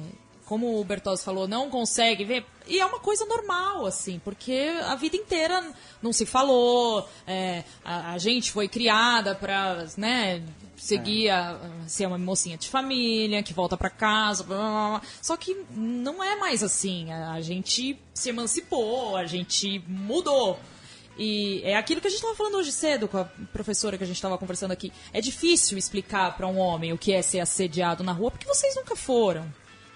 [0.49, 2.45] como o Bertozzi falou, não conseguem ver.
[2.67, 5.63] E é uma coisa normal, assim, porque a vida inteira
[6.01, 10.43] não se falou, é, a, a gente foi criada pra, né,
[10.75, 15.01] seguir a, ser uma mocinha de família, que volta pra casa, blá, blá, blá.
[15.21, 17.11] só que não é mais assim.
[17.11, 20.59] A, a gente se emancipou, a gente mudou.
[21.15, 24.07] E é aquilo que a gente estava falando hoje cedo com a professora que a
[24.07, 24.91] gente estava conversando aqui.
[25.13, 28.75] É difícil explicar para um homem o que é ser assediado na rua porque vocês
[28.75, 29.45] nunca foram.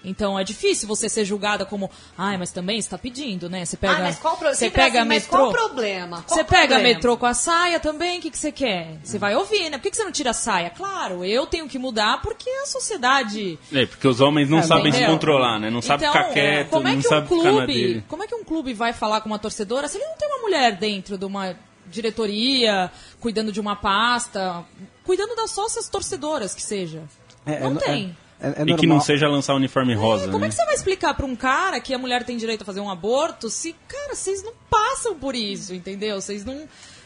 [0.04, 3.64] Então é difícil você ser julgada como, ai, mas também está pedindo, né?
[3.64, 4.48] Você pega, ah, mas qual, o pro...
[4.48, 6.22] você sempre pega assim, mas metrô, qual o problema?
[6.22, 6.82] Qual você o pega problema?
[6.94, 8.98] metrô com a saia também, o que, que você quer?
[9.02, 9.78] Você vai ouvir, né?
[9.78, 10.70] Por que, que você não tira a saia?
[10.70, 14.92] Claro, eu tenho que mudar porque a sociedade É, porque os homens não É, sabem
[14.92, 15.14] se Entendeu?
[15.14, 15.70] controlar, né?
[15.70, 18.22] Não sabem Então, ficar quieto, como é não que um sabem ficar na clube, como
[18.22, 20.76] é que um clube vai falar com uma torcedora se ele não tem uma mulher
[20.76, 22.90] dentro de uma diretoria,
[23.20, 24.64] cuidando de uma pasta,
[25.04, 27.02] cuidando das sócias torcedoras que seja?
[27.46, 28.16] É, não é, tem.
[28.40, 30.46] É, é e que não seja lançar uniforme rosa, Como né?
[30.46, 32.80] é que você vai explicar pra um cara que a mulher tem direito a fazer
[32.80, 36.20] um aborto se, cara, vocês não passam por isso, entendeu?
[36.20, 36.62] Vocês não,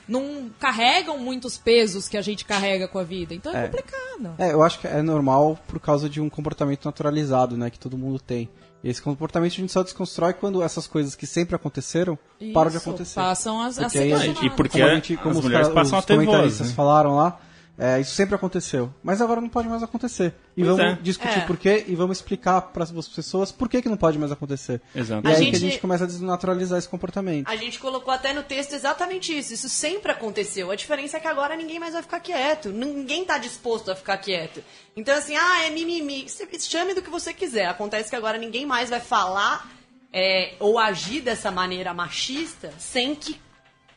[0.09, 3.35] não carregam muitos pesos que a gente carrega com a vida.
[3.35, 3.67] Então é, É.
[3.67, 4.35] complicado.
[4.38, 7.97] É, eu acho que é normal por causa de um comportamento naturalizado, né, que todo
[7.97, 8.49] mundo tem.
[8.83, 12.17] E esse comportamento a gente só desconstrói quando essas coisas que sempre aconteceram
[12.55, 13.14] param de Isso, acontecer.
[13.17, 14.43] Passam a, a ser aí a questionadas.
[14.45, 16.14] E porque como a é- gente, como as os, mulheres cara- passam os a ter
[16.17, 16.75] voz, comentaristas né?
[16.75, 17.41] falaram lá,
[17.79, 18.93] é, isso sempre aconteceu.
[19.03, 20.35] Mas agora não pode mais acontecer.
[20.57, 20.99] E Pois vamos é.
[21.01, 21.47] discutir É.
[21.47, 24.81] por quê e vamos explicar para as pessoas por que, que não pode mais acontecer.
[24.95, 25.27] Exato.
[25.27, 27.49] E A aí gente- que a gente começa a desnaturalizar esse comportamento.
[27.49, 29.55] A gente colocou até no texto exatamente isso.
[29.55, 30.71] Isso sempre aconteceu.
[30.71, 32.71] A diferença é que agora ninguém mais vai ficar quieto.
[32.71, 34.62] Ninguém tá disposto a ficar quieto.
[34.97, 36.27] Então, assim, ah, é mimimi.
[36.61, 37.67] Chame do que você quiser.
[37.67, 39.71] Acontece que agora ninguém mais vai falar
[40.12, 43.41] é, ou agir dessa maneira machista sem que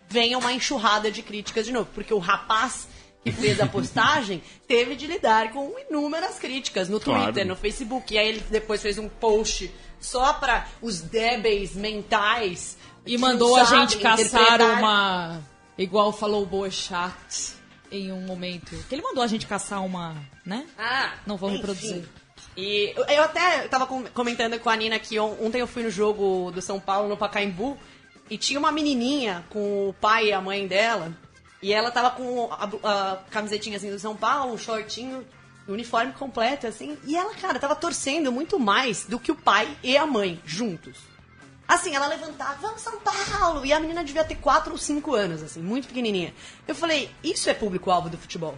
[0.08, 1.89] venha uma enxurrada de críticas de novo.
[1.96, 2.88] Porque o rapaz
[3.23, 7.25] que fez a postagem teve de lidar com inúmeras críticas no Claro.
[7.25, 8.13] Twitter, no Facebook.
[8.13, 12.77] E aí ele depois fez um post só para os débeis mentais.
[13.05, 15.41] E que mandou a gente caçar uma.
[15.77, 17.53] Igual falou o Boechat
[17.91, 18.75] em um momento.
[18.88, 20.15] Que ele mandou a gente caçar uma.
[20.45, 20.65] né?
[20.77, 21.57] Ah, Não vou enfim.
[21.57, 22.03] reproduzir.
[22.57, 25.89] E eu- até tava com- comentando com a Nina que on- ontem eu fui no
[25.91, 27.77] jogo do São Paulo, no Pacaembu,
[28.29, 31.15] e tinha uma menininha com o pai e a mãe dela,
[31.62, 35.26] e ela tava com a, a camisetinha assim do São Paulo, um shortinho,
[35.67, 39.95] uniforme completo, assim, e ela, cara, tava torcendo muito mais do que o pai e
[39.95, 40.97] a mãe juntos.
[41.67, 43.65] Assim, ela levantava, vamos São Paulo!
[43.65, 46.34] E a menina devia ter 4 ou 5 anos, assim, muito pequenininha.
[46.67, 48.58] Eu falei, isso é público-alvo do futebol.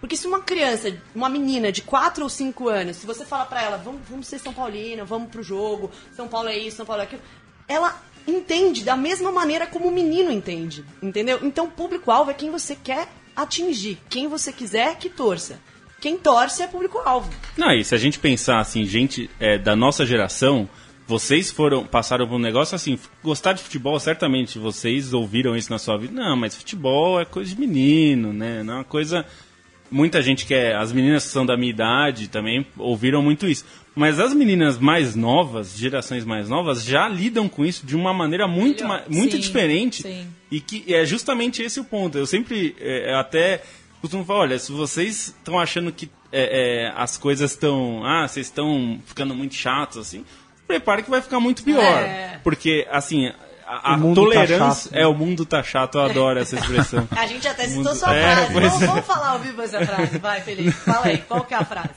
[0.00, 3.62] Porque se uma criança, uma menina de 4 ou 5 anos, se você fala pra
[3.62, 7.02] ela, vamos, vamos ser São Paulino, vamos pro jogo, São Paulo é isso, São Paulo
[7.02, 7.22] é aquilo,
[7.66, 11.40] ela entende da mesma maneira como o menino entende, entendeu?
[11.42, 15.58] Então, público-alvo é quem você quer atingir, quem você quiser que torça.
[16.00, 17.32] Quem torce é público-alvo.
[17.56, 20.68] Não, e se a gente pensar assim, gente é, da nossa geração,
[21.06, 25.78] vocês foram passaram por um negócio assim, gostar de futebol, certamente vocês ouviram isso na
[25.78, 26.12] sua vida.
[26.12, 28.62] Não, mas futebol é coisa de menino, né?
[28.62, 29.24] Não é uma coisa
[29.90, 33.64] muita gente que é, as meninas que são da minha idade também ouviram muito isso.
[33.94, 38.48] Mas as meninas mais novas, gerações mais novas, já lidam com isso de uma maneira
[38.48, 40.02] muito, muito Sim, diferente.
[40.02, 40.26] sim.
[40.50, 42.18] E que é justamente esse o ponto.
[42.18, 43.62] Eu sempre é, até
[44.00, 48.04] costumo falar, olha, se vocês estão achando que é, é, as coisas estão.
[48.04, 50.24] Ah, vocês estão ficando muito chatos, assim,
[50.66, 52.02] prepare que vai ficar muito pior.
[52.02, 52.40] É.
[52.42, 53.32] Porque, assim,
[53.66, 54.90] a, a O mundo tá tolerância.
[54.90, 54.94] chato.
[55.00, 57.08] é, o mundo tá chato, eu adoro essa expressão.
[57.16, 58.52] A gente até citou Mundo- sua É, frase.
[58.54, 58.86] pois Vamos, é.
[58.86, 60.18] vamos falar ao vivo essa frase.
[60.18, 60.70] Vai, Felipe.
[60.72, 61.90] Fala aí, qual que é a frase?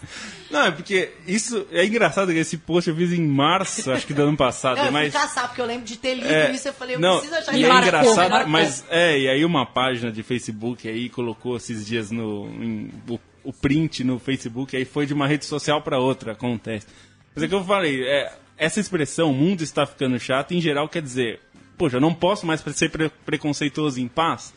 [0.50, 4.14] Não, é porque isso é engraçado que esse post eu fiz em março, acho que
[4.14, 6.52] do ano passado, Não, eu mas fui caçar, porque eu lembro de ter lido É,
[6.52, 6.70] isso.
[6.70, 8.50] Eu falei, eu não, preciso achar e Me é marcou, engraçado, marcou.
[8.50, 13.20] mas é, e aí uma página de Facebook aí colocou esses dias no em- o,
[13.44, 16.88] o print no Facebook, aí foi de uma rede social para outra, acontece.
[17.36, 20.88] Mas é que eu falei, é, essa expressão, o mundo está ficando chato, em geral
[20.88, 21.42] quer dizer,
[21.78, 24.54] poxa, eu não posso mais ser pre- preconceituoso em paz,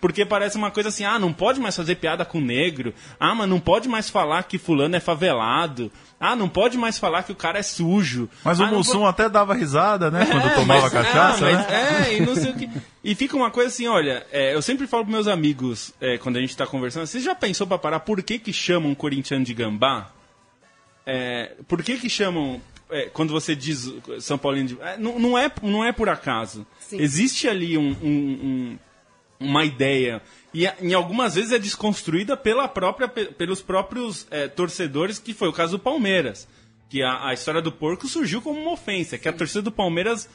[0.00, 2.94] porque parece uma coisa assim, ah, não pode mais fazer piada com negro.
[3.18, 5.92] Ah, mas não pode mais falar que fulano é favelado.
[6.18, 8.26] Ah, não pode mais falar que o cara é sujo.
[8.42, 10.24] Mas ah, o Mussum po- até dava risada, né?
[10.24, 11.66] Quando É, tomava mas- cachaça, ah, né?
[11.68, 12.70] mas- É, e não sei o que.
[13.04, 16.38] E fica uma coisa assim, olha, é, eu sempre falo pros meus amigos, é, quando
[16.38, 19.52] a gente tá conversando, você já pensou pra parar por que que chamam corintiano de
[19.52, 20.10] gambá?
[21.06, 24.80] É, por que que chamam, é, quando você diz São Paulino de...
[24.80, 26.66] é, não, não, é, não é por acaso.
[26.78, 26.98] Sim.
[27.00, 28.78] Existe ali um- um- um,
[29.40, 30.20] uma ideia
[30.52, 35.48] e em algumas vezes é desconstruída pela própria, pe- pelos próprios é, torcedores, que foi
[35.48, 36.46] o caso do Palmeiras.
[36.88, 40.28] Que a, a história do porco surgiu como uma ofensa, que a torcida do Palmeiras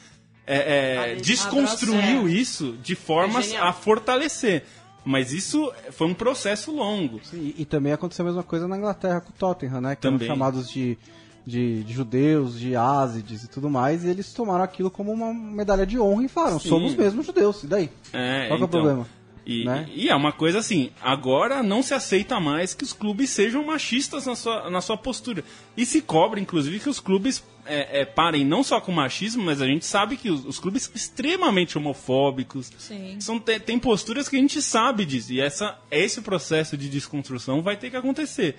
[0.46, 4.64] é, é, desconstruiu isso de formas É a fortalecer.
[5.04, 7.20] Mas isso foi um processo longo.
[7.32, 9.94] E, e também aconteceu a mesma coisa na Inglaterra com o Tottenham, né?
[9.94, 10.26] Que Também.
[10.26, 10.98] eram chamados de,
[11.46, 15.86] de, de judeus, de ázides e tudo mais, e eles tomaram aquilo como uma medalha
[15.86, 16.68] de honra e falaram, Sim.
[16.68, 17.90] somos mesmo judeus, e daí?
[18.12, 19.06] É, Qual que é o então, problema?
[19.46, 19.88] E, né?
[19.94, 24.26] e é uma coisa assim, agora não se aceita mais que os clubes sejam machistas
[24.26, 25.44] na sua, na sua postura.
[25.76, 29.62] E se cobra, inclusive, que os clubes é, é, parem não só com machismo, mas
[29.62, 32.72] a gente sabe que os, os clubes são extremamente homofóbicos.
[32.76, 33.20] Sim.
[33.20, 35.32] São, tem, tem posturas que a gente sabe disso.
[35.32, 38.56] E essa, esse processo de desconstrução vai ter que acontecer.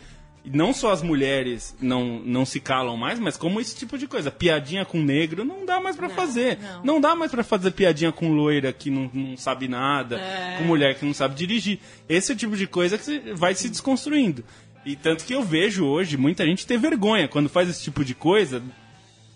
[0.53, 4.31] Não só as mulheres não, não se calam mais, mas como esse tipo de coisa.
[4.31, 6.57] Piadinha com negro não dá mais pra fazer.
[6.59, 6.83] não.
[6.83, 10.21] Não dá mais pra fazer piadinha com loira que não, não sabe nada,
[10.57, 11.79] com mulher que não sabe dirigir.
[12.07, 14.43] Esse é o tipo de coisa que vai se desconstruindo.
[14.85, 18.15] E tanto que eu vejo hoje muita gente ter vergonha quando faz esse tipo de
[18.15, 18.63] coisa,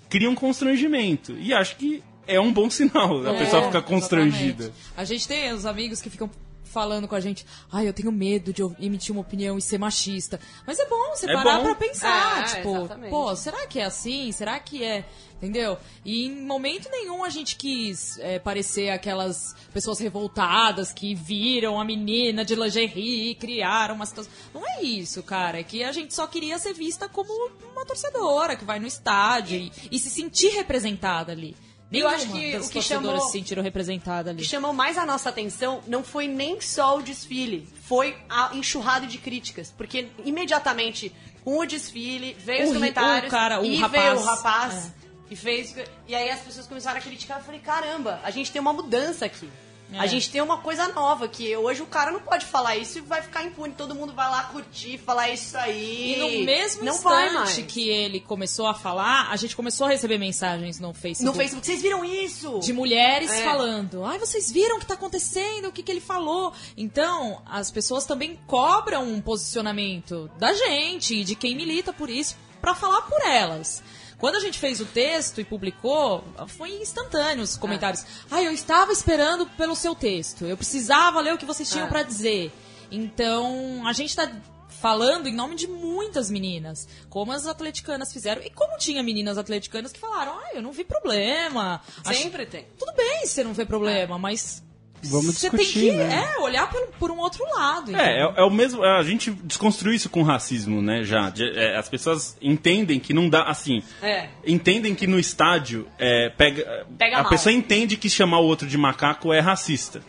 [0.09, 1.35] cria um constrangimento.
[1.39, 4.63] E acho que é um bom sinal a É, pessoa ficar constrangida.
[4.65, 4.73] exatamente.
[4.95, 6.29] A gente tem os amigos que ficam
[6.71, 10.39] falando com a gente, ai, eu tenho medo de emitir uma opinião e ser machista.
[10.65, 11.63] Mas é bom você É parar bom.
[11.65, 13.09] pra pensar, É, tipo, exatamente.
[13.11, 14.31] pô, será que é assim?
[14.31, 15.05] Será que é?
[15.37, 15.75] Entendeu?
[16.05, 21.83] E em momento nenhum a gente quis é, parecer aquelas pessoas revoltadas que viram a
[21.85, 24.31] menina de lingerie e criaram uma situação.
[24.53, 25.59] Não é isso, cara.
[25.59, 27.31] É que a gente só queria ser vista como
[27.73, 31.55] uma torcedora que vai no estádio e, e se sentir representada ali.
[31.91, 34.41] Eu acho que o que chamou- se sentiram representadas O ali.
[34.41, 39.05] que chamou mais a nossa atenção não foi nem só o desfile, foi a enxurrada
[39.05, 39.73] de críticas.
[39.75, 44.03] Porque imediatamente com o desfile veio O os ri- comentários o cara, o e rapaz,
[44.03, 44.91] veio o rapaz é.
[45.31, 45.75] e fez.
[46.07, 47.39] E aí as pessoas começaram a criticar.
[47.39, 49.49] Eu falei, caramba, a gente tem uma mudança aqui.
[49.93, 49.99] É.
[49.99, 53.01] A gente tem uma coisa nova que hoje o cara não pode falar isso e
[53.01, 53.73] vai ficar impune.
[53.73, 56.13] Todo mundo vai lá curtir, falar isso aí.
[56.15, 60.17] E no mesmo não instante que ele começou a falar, a gente começou a receber
[60.17, 61.25] mensagens no Facebook.
[61.25, 62.59] No Facebook, vocês viram isso?
[62.59, 63.43] De mulheres É.
[63.43, 66.53] falando, ai, vocês viram o que tá acontecendo, o que, que ele falou.
[66.77, 72.35] Então, as pessoas também cobram um posicionamento da gente e de quem milita por isso,
[72.61, 73.83] pra falar por elas.
[74.21, 78.05] Quando a gente fez o texto e publicou, foi instantâneo os comentários.
[78.29, 81.89] Ai, eu estava esperando pelo seu texto, eu precisava ler o que vocês tinham Ah.
[81.89, 82.53] pra dizer.
[82.89, 84.31] Então, a gente tá
[84.79, 89.91] falando em nome de muitas meninas, como as atleticanas fizeram, e como tinha meninas atleticanas
[89.91, 91.81] que falaram, ah, eu não vi problema.
[92.05, 92.65] Acho- Sempre tem.
[92.77, 94.63] tudo bem você não vê problema, mas.
[95.03, 96.29] Vamos você tem que né?
[96.35, 97.95] é, olhar pelo- por um outro lado.
[97.95, 98.83] É, é, é o mesmo.
[98.83, 101.03] A gente desconstruiu isso com racismo, né?
[101.03, 101.29] Já.
[101.29, 103.43] De- é, as pessoas entendem que não dá.
[103.43, 103.81] Assim.
[104.01, 104.29] É.
[104.45, 106.85] Entendem que no estádio é, pega.
[106.97, 107.29] Pega a mal.
[107.29, 110.01] pessoa entende que chamar o outro de macaco é racista.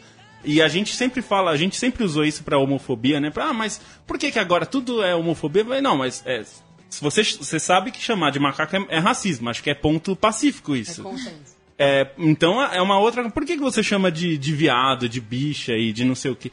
[0.44, 3.30] E a gente sempre fala, a gente sempre usou isso pra homofobia, né?
[3.30, 5.62] Pra, ah, mas por que, que agora tudo é homofobia?
[5.80, 6.42] Não, mas é,
[6.90, 9.48] se você, você sabe que chamar de macaco é, é racismo.
[9.48, 11.02] Acho que é ponto pacífico É isso.
[11.02, 11.51] consenso.
[11.84, 13.28] É, então é uma outra.
[13.28, 16.36] Por que, que você chama de, de viado, de bicha e de não sei o
[16.36, 16.52] que?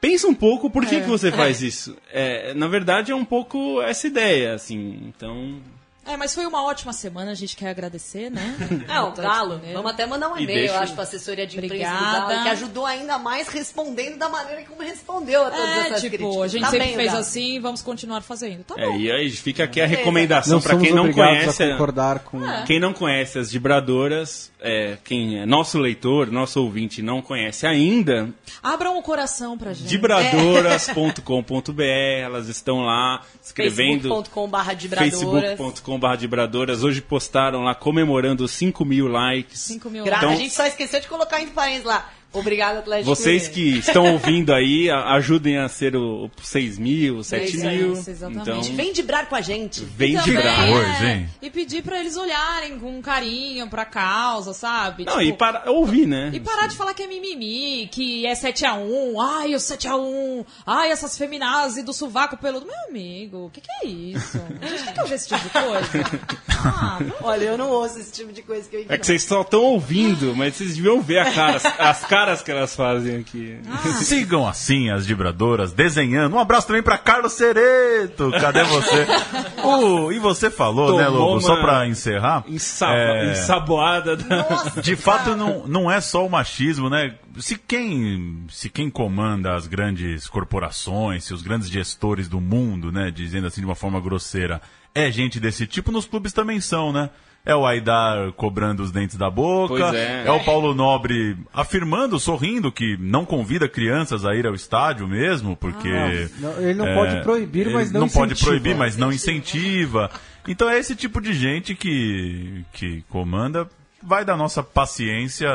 [0.00, 1.96] Pensa um pouco por que, que você faz isso.
[2.12, 5.00] É, na verdade, é um pouco essa ideia, assim.
[5.08, 5.60] Então.
[6.06, 8.56] É, mas foi uma ótima semana, a gente quer agradecer, né?
[8.86, 11.56] Não, Tá Galo, vamos até mandar um E e-mail, deixa- eu acho, pra assessoria de
[11.56, 12.28] imprensa do Obrigada.
[12.34, 16.16] Galo, que ajudou ainda mais respondendo da maneira como respondeu a todas É, essas tipo,
[16.16, 16.42] críticas.
[16.42, 17.18] a gente Tá sempre bem, fez Galo.
[17.20, 18.64] assim, vamos continuar fazendo.
[18.64, 18.80] Tá bom.
[18.80, 21.62] É, e aí fica aqui a recomendação para quem não conhece.
[21.62, 22.44] a concordar com...
[22.44, 22.64] É.
[22.66, 28.28] Quem não conhece as vibradoras, é, quem é nosso leitor, nosso ouvinte não conhece ainda,
[28.62, 29.88] Abram o coração pra gente.
[29.88, 31.82] vibradoras.com.br,
[32.22, 35.58] elas estão lá escrevendo facebook.com.br vibradoras.
[35.94, 36.82] youtube.com.br vibradoras.
[36.84, 39.60] Hoje postaram lá comemorando 5 mil likes.
[39.60, 42.10] 5 mil Então- A gente só esqueceu de colocar entre parênteses lá.
[42.34, 47.56] Obrigado, Atlético Vocês que estão ouvindo aí, ajudem a ser o, o 6 mil, 7
[47.56, 47.92] isso aí, mil.
[47.92, 48.50] isso, exatamente.
[48.50, 49.84] Então, Vem vibrar com a gente.
[49.84, 51.30] vem de também, coisa, é, hein?
[51.40, 55.04] E pedir pra eles olharem com carinho pra causa, sabe?
[55.04, 56.30] Não, Tipo, e para ouvir, né?
[56.34, 61.16] E parar de falar que é mimimi, que é 7x1, ai, o 7x1, ai, essas
[61.16, 62.66] feminazes do sovaco peludo.
[62.66, 64.40] Meu amigo, o que, que é isso?
[64.60, 66.34] A gente tem que ouvir esse tipo de coisa.
[66.66, 69.42] Ah, Olha, eu não ouço esse tipo de coisa que eu É que vocês só
[69.42, 73.58] estão ouvindo, mas vocês deviam ver a cara, as caras que elas fazem aqui.
[74.02, 76.36] Sigam assim as vibradoras, desenhando.
[76.36, 78.30] Um abraço também pra Carlos Cereto.
[78.32, 79.06] Cadê você?
[79.64, 81.40] Uh, e você falou, né, Tomou Lobo?
[81.40, 82.44] Só uma pra encerrar.
[82.46, 84.80] Ensaba, é, Ensaboada da...
[84.82, 87.14] De fato, não, não é só o machismo, né?
[87.38, 93.10] Se quem, se quem comanda as grandes corporações, se os grandes gestores do mundo, né,
[93.10, 94.60] dizendo assim de uma forma grosseira,
[94.94, 97.08] é gente desse tipo, nos clubes também são, né?
[97.46, 100.30] É o Aidar cobrando os dentes da boca, Pois é.
[100.30, 105.90] o Paulo Nobre afirmando, sorrindo, que não convida crianças a ir ao estádio mesmo, porque.
[106.38, 108.50] Não, ele não é, pode proibir, mas não pode incentiva.
[108.50, 110.10] proibir, mas não incentiva.
[110.48, 113.68] Então é esse tipo de gente que, que comanda.
[114.02, 115.50] Vai da nossa paciência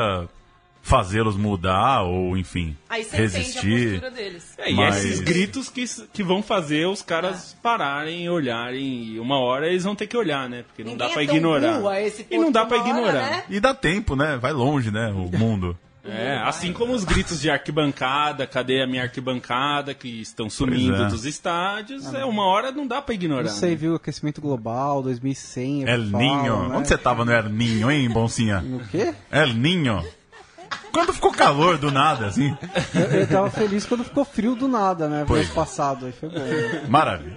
[0.82, 3.90] fazê-los mudar ou, enfim, Aí você entende a resistir.
[3.90, 4.54] postura deles.
[4.58, 9.38] É, e Mas- esses gritos que, que vão fazer os caras pararem, olharem, e uma
[9.38, 10.64] hora eles vão ter que olhar, né?
[10.66, 11.74] Porque não Ninguém dá pra é ignorar.
[11.76, 13.30] a e não dá pra uma hora, ignorar.
[13.30, 13.44] né?
[13.48, 14.36] E dá tempo, né?
[14.40, 15.08] Vai longe, né?
[15.14, 15.76] O mundo.
[16.02, 21.08] É, assim como os gritos de arquibancada, cadê a minha arquibancada, que estão sumindo é.
[21.08, 23.42] dos estádios, é uma hora não dá pra ignorar.
[23.42, 23.76] Não sei, né?
[23.76, 23.94] viu?
[23.96, 25.84] Aquecimento global, 2100.
[25.86, 26.68] é El Ninho.
[26.68, 26.76] né?
[26.78, 28.62] Onde você tava no El Ninho, hein, Boncinha?
[28.62, 29.12] No quê?
[29.30, 30.02] El Ninho.
[30.92, 32.56] Quando ficou calor do nada, assim.
[32.94, 35.24] Eu, eu tava feliz quando ficou frio do nada, né?
[35.26, 35.40] Pois.
[35.42, 36.38] Mês passado, aí foi bom.
[36.38, 36.84] né?
[36.88, 37.36] Maravilha.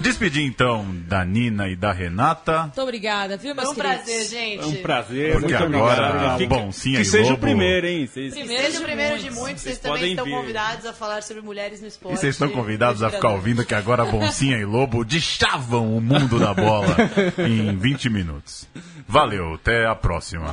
[0.00, 2.62] Despedir então da Nina e da Renata.
[2.62, 3.96] Muito obrigada, viu, Foi meus um queridos?
[4.04, 4.62] prazer, gente.
[4.62, 5.32] É um prazer.
[5.32, 6.38] Porque muito agora, obrigado.
[6.38, 8.06] Fica- Boncinha que e seja Lobo- o primeiro, hein?
[8.06, 8.62] Vocês- Primeiro.
[8.64, 9.62] Seja o primeiro de muitos.
[9.62, 10.30] vocês Vocês também estão vir.
[10.32, 12.14] convidados a falar sobre mulheres no esporte.
[12.14, 16.38] E vocês estão convidados a ficar ouvindo que agora Boncinha e Lobo deschavam o mundo
[16.38, 16.96] da bola
[17.38, 18.66] em 20 minutos.
[19.06, 20.52] Valeu, até a próxima.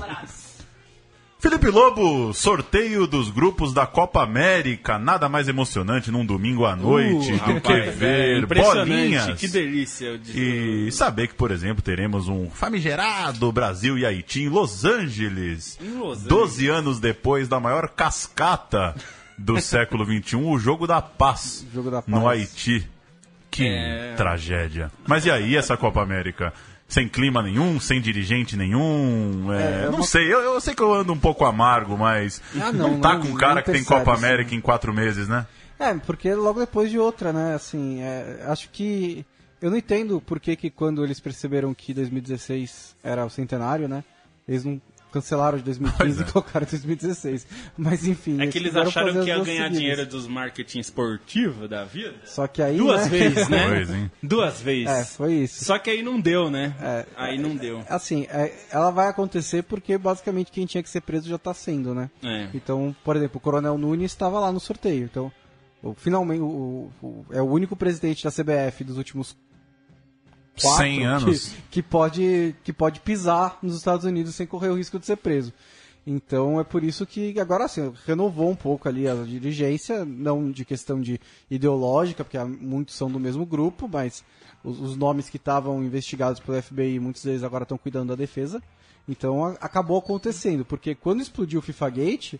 [1.41, 4.99] Felipe Lobo, sorteio dos grupos da Copa América.
[4.99, 9.39] Nada mais emocionante num domingo à noite do que Rapaz, é ver impressionante, bolinhas.
[9.39, 10.05] Que delícia.
[10.07, 10.37] eu disse.
[10.37, 15.79] E saber que, por exemplo, teremos um famigerado Brasil e Haiti em Los Angeles.
[15.81, 16.27] Em Los Angeles.
[16.27, 18.93] 12 anos depois da maior cascata
[19.37, 22.27] do século XXI, o Jogo da Paz, Jogo da no Paz.
[22.27, 22.85] Haiti.
[23.49, 24.13] Que É.
[24.15, 24.91] tragédia.
[25.07, 26.53] Mas e aí essa Copa América?
[26.89, 29.53] Sem clima nenhum, sem dirigente nenhum.
[29.53, 31.95] é, É, é não uma- sei, eu, eu sei que eu ando um pouco amargo,
[31.95, 34.25] mas Ah, não, não tá não- com um cara que tem Copa assim.
[34.25, 35.45] América em quatro meses, né?
[35.79, 37.53] É, porque logo depois de outra, né?
[37.53, 39.23] Assim, é, acho que.
[39.61, 44.03] Eu não entendo por que, que quando eles perceberam que 2016 era o centenário, né?
[44.47, 46.21] Eles não cancelaram de 2015 Pois é.
[46.29, 47.47] e colocaram 2016.
[47.77, 48.41] Mas enfim.
[48.41, 49.71] É que eles acharam que ia ganhar seguidas.
[49.77, 52.15] dinheiro dos marketing esportivo da vida.
[52.25, 52.77] Só que aí.
[52.77, 53.09] Duas né?
[53.09, 53.67] vezes, né?
[53.69, 54.11] Pois, hein?
[54.21, 54.87] Duas vezes.
[54.89, 55.63] É, foi isso.
[55.65, 56.75] Só que aí não deu, né?
[56.81, 57.83] É, aí não deu.
[57.89, 61.93] Assim, é, ela vai acontecer porque basicamente quem tinha que ser preso já tá sendo,
[61.93, 62.09] né?
[62.23, 62.49] É.
[62.53, 65.03] Então, por exemplo, o Coronel Nunes estava lá no sorteio.
[65.05, 65.31] Então,
[65.97, 69.35] finalmente, o, o- é o único presidente da CBF dos últimos
[70.61, 71.47] quatro 100 anos.
[71.49, 75.17] Que, que pode, que pode pisar nos Estados Unidos sem correr o risco de ser
[75.17, 75.53] preso.
[76.07, 80.65] Então é por isso que agora assim, renovou um pouco ali a dirigência, não de
[80.65, 81.19] questão de
[81.51, 84.23] ideológica, porque muitos são do mesmo grupo, mas
[84.63, 88.61] os, os nomes que estavam investigados pelo FBI, muitos deles agora estão cuidando da defesa.
[89.07, 92.33] Então a- acabou acontecendo, porque quando explodiu o FIFA Gate,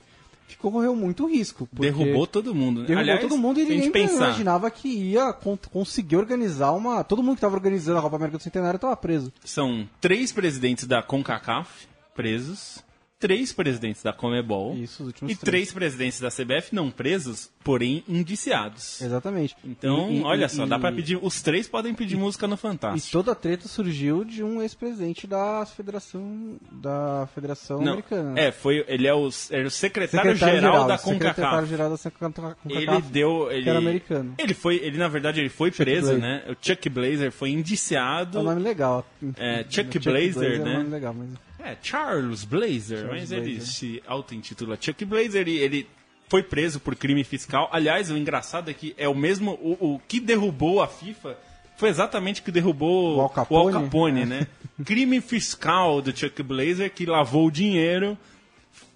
[0.58, 1.68] correu muito risco.
[1.72, 2.88] Derrubou todo mundo, né?
[2.88, 6.16] Derrubou Aliás, todo mundo e se a gente ninguém pensar, imaginava que ia con- conseguir
[6.18, 7.04] organizar uma.
[7.04, 9.32] Todo mundo que estava organizando a Copa América do Centenário estava preso.
[9.44, 12.84] São três presidentes da CONCACAF presos,
[13.20, 19.02] três presidentes da Comebol Isso, e três presidentes da CBF não presos, porém indiciados.
[19.02, 19.56] Exatamente.
[19.66, 21.20] Então, E- e- olha e- só, dá pra pedir.
[21.22, 23.12] Os três podem pedir música no E Fantástico.
[23.12, 28.32] toda a treta surgiu de um ex-presidente da Federação da Federação Não, Americana.
[28.32, 28.48] né?
[28.48, 31.36] é, foi, ele é o, era o secretário-geral da CONCACAF.
[31.36, 32.58] Secretário-geral da CONCACAF.
[32.70, 33.52] Ele deu.
[33.52, 34.36] Ele, era americano.
[34.38, 36.22] Ele foi, ele na verdade ele foi preso, Blazer.
[36.22, 36.44] né?
[36.50, 38.40] O Chuck Blazer foi É indiciado.
[38.40, 39.06] um nome legal.
[39.38, 40.72] É, Chuck Chuck Blazer, É né?
[40.72, 41.49] um nome legal, mas...
[41.64, 43.68] É, Charles Blazer, Charles mas ele Blazer.
[43.68, 45.88] se auto-intitula Chuck Blazer e ele
[46.30, 47.70] foi preso por crime fiscal.
[47.72, 49.52] Aliás, o engraçado é que é o mesmo.
[49.62, 51.38] O, o que derrubou a FIFA
[51.76, 53.74] foi exatamente o que derrubou O Al Capone?
[53.74, 54.48] Capone, né?
[54.86, 58.18] crime fiscal do Chuck Blazer que lavou o dinheiro.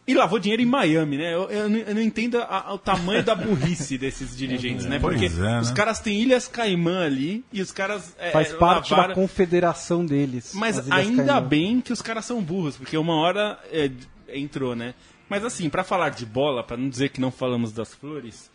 [0.06, 1.34] E lavou dinheiro em Miami, né?
[1.34, 5.00] Eu, eu não- eu não entendo a- a- o tamanho da burrice desses dirigentes, né?
[5.00, 5.74] Pois Porque é, os né?
[5.76, 8.14] caras têm Ilhas Caimã ali e os caras.
[8.20, 10.52] é, Faz parte lavaram- da confederação deles.
[10.56, 11.48] Mas ainda Caimã.
[11.48, 13.90] bem que os caras são burros, porque uma hora é,
[14.34, 14.94] entrou, né?
[15.30, 18.52] Mas assim, pra falar de bola, pra não dizer que não falamos das flores,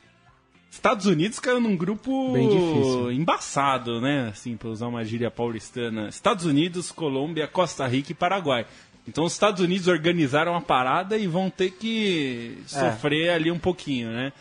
[0.70, 2.36] Estados Unidos caiu num grupo
[3.11, 4.28] embaçado, né?
[4.30, 6.09] Assim, pra usar uma gíria paulistana.
[6.09, 8.66] Estados Unidos, Colômbia, Costa Rica e Paraguai.
[9.09, 14.11] Então os Estados Unidos organizaram a parada e vão ter que sofrer ali um pouquinho,
[14.11, 14.32] né?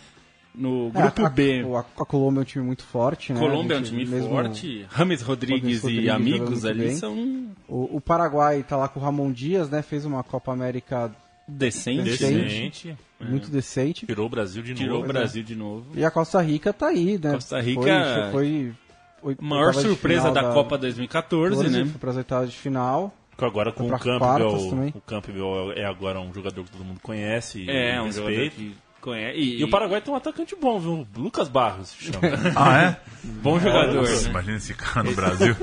[0.53, 1.63] No É, grupo a, B.
[1.75, 3.39] A, a Colômbia é um time muito forte, né?
[3.39, 4.85] Colômbia é um time mesmo- forte.
[4.89, 6.95] Rames Rodrigues, Rodrigues e amigos ali bem.
[6.95, 9.81] são O, o Paraguai tá lá com o Ramon Dias, né?
[9.83, 11.11] Fez uma Copa América.
[11.47, 12.03] Decente.
[12.03, 12.97] Decente.
[13.21, 14.05] muito decente.
[14.05, 15.05] Tirou o Brasil de Tirou novo.
[15.05, 15.85] o Brasil de novo.
[15.95, 17.33] E a Costa Rica tá aí, né?
[17.33, 18.73] Costa Rica- foi,
[19.21, 21.85] foi, foi Maior surpresa final da, Copa 2014, 14, né?
[21.85, 23.13] Foi pras oitavas de final.
[23.39, 27.69] Agora com o Campbell, o Campbell é agora um jogador que todo mundo conhece e
[27.69, 28.55] É, um jogador respeita.
[28.55, 29.37] que conhece.
[29.37, 31.07] E, E o Paraguai tem um atacante bom, viu?
[31.15, 32.19] Lucas Barros se chama.
[32.55, 32.97] Ah, é?
[33.23, 34.29] bom jogador, Nossa, né?
[34.31, 35.55] imagina esse cara no Brasil.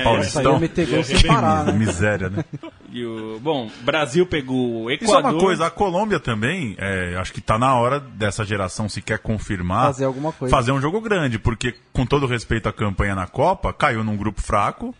[0.00, 0.60] A Paulistão.
[0.60, 1.72] meter gol sem parar, né?
[1.72, 2.44] Miséria, né?
[2.92, 5.32] E o, bom, Brasil pegou o E só Equador.
[5.34, 9.18] uma coisa, a Colômbia também, é, acho que tá na hora dessa geração, se quer
[9.18, 10.54] confirmar, Fazer alguma coisa.
[10.54, 14.40] fazer um jogo grande, porque com todo respeito à campanha na Copa, caiu num grupo
[14.40, 14.94] fraco,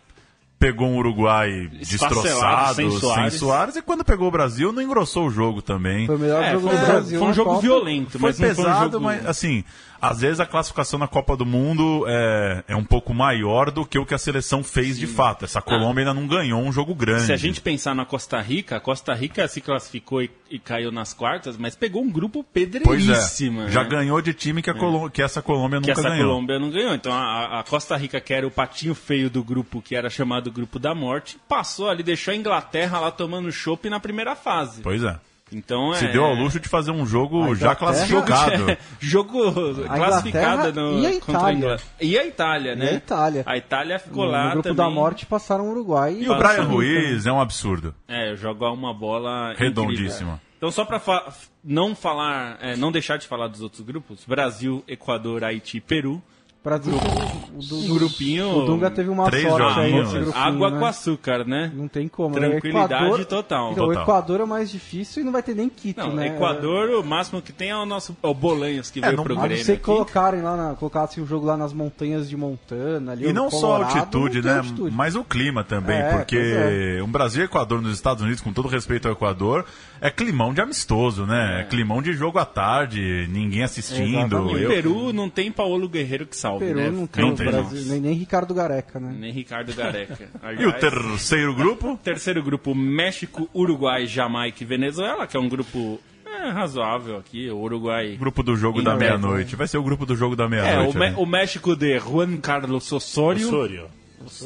[0.59, 3.35] pegou um Uruguai destroçado, sem sem Soares.
[3.35, 3.77] Soares.
[3.77, 6.07] e quando pegou o Brasil, não engrossou o jogo também.
[6.07, 7.19] Foi o melhor É, jogo foi, do Brasil.
[7.19, 7.63] foi um jogo Copa.
[7.63, 9.05] violento, Foi mas não pesado, foi um jogo...
[9.05, 9.65] mas assim,
[10.01, 13.99] às vezes a classificação na Copa do Mundo é, é um pouco maior do que
[13.99, 15.45] o que a seleção fez de fato.
[15.45, 17.23] Essa Colômbia ainda não ganhou um jogo grande.
[17.27, 20.91] Se a gente pensar na Costa Rica, a Costa Rica se classificou e, e caiu
[20.93, 23.63] nas quartas, mas pegou um grupo Pois pedreiríssimo.
[23.63, 23.89] é, já né?
[23.89, 26.29] ganhou de time que, a Colô- que essa Colômbia que nunca essa ganhou.
[26.29, 26.95] Colômbia não ganhou.
[26.95, 30.51] Então a, a Costa Rica, que era o patinho feio do grupo, que era chamado
[30.51, 34.83] Grupo da Morte, passou ali, deixou a Inglaterra lá tomando chopp na primeira fase.
[34.83, 35.17] Pois é.
[35.53, 36.13] Então Se é...
[36.13, 38.77] deu ao luxo de fazer um jogo A já classificado.
[38.99, 39.53] Jogo
[39.85, 41.57] classificado no, e a Itália.
[41.57, 41.83] Inglaterra.
[42.01, 42.85] E a Itália, né?
[42.85, 43.43] E a Itália.
[43.47, 44.85] A Itália ficou No, lá no grupo também.
[44.85, 46.17] da morte passaram o Uruguai.
[46.19, 47.95] E o Brian Ruiz é um absurdo.
[48.09, 50.11] É, jogar uma bola Redondíssima.
[50.33, 50.41] incrível.
[50.57, 51.33] Então só pra fa-
[51.63, 56.21] não falar, é, não deixar de falar dos outros grupos, Brasil, Equador, Haiti e Peru.
[56.67, 60.13] Brasil, o, du- Um grupinho o Dunga teve uma sorte aí joguinhos.
[60.13, 60.79] nesse grupinho, água né?
[60.79, 61.73] com açúcar, né?
[61.75, 62.35] Não tem como.
[62.35, 63.73] Tranquilidade O Equador- total.
[63.73, 64.01] Então, Total.
[64.01, 66.27] O Equador é o mais difícil e não vai ter nem Quito, Não, né?
[66.29, 69.25] Equador, o máximo que tem é o nosso é o Bolanhos que É, veio não-
[69.25, 69.77] pro Grêmio aqui.
[69.79, 73.13] colocarem lá, na, colocassem o jogo lá nas montanhas de Montana.
[73.13, 74.59] Ali, E não só a Colorado, altitude, né?
[74.59, 74.95] altitude.
[74.97, 78.53] Mas o clima também, É, porque pois um Brasil e Equador nos Estados Unidos, com
[78.53, 79.65] todo respeito ao Equador,
[80.01, 81.61] é climão de amistoso, né?
[81.61, 84.51] É, climão de jogo à tarde, ninguém assistindo.
[84.59, 86.91] E o Peru não tem Paulo Guerreiro que salve, Peru né?
[86.91, 89.15] não tem, Não o tem, Brasil, nem, nem Ricardo Gareca, né?
[89.19, 90.29] Nem Ricardo Gareca.
[90.59, 91.99] E o terceiro grupo?
[92.03, 97.51] Terceiro grupo, México, Uruguai, Jamaica e Venezuela, que é um grupo é, razoável aqui.
[97.51, 98.17] O Uruguai.
[98.17, 99.57] Grupo do jogo da meia-noite.
[99.57, 100.97] Vai ser o grupo do jogo da É, meia-noite.
[100.97, 101.17] o, Mé- ali.
[101.17, 103.49] o México de Juan Carlos Osorio.
[103.49, 103.87] Osorio.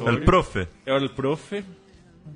[0.07, 0.67] El Profe.
[0.85, 1.65] É o profe.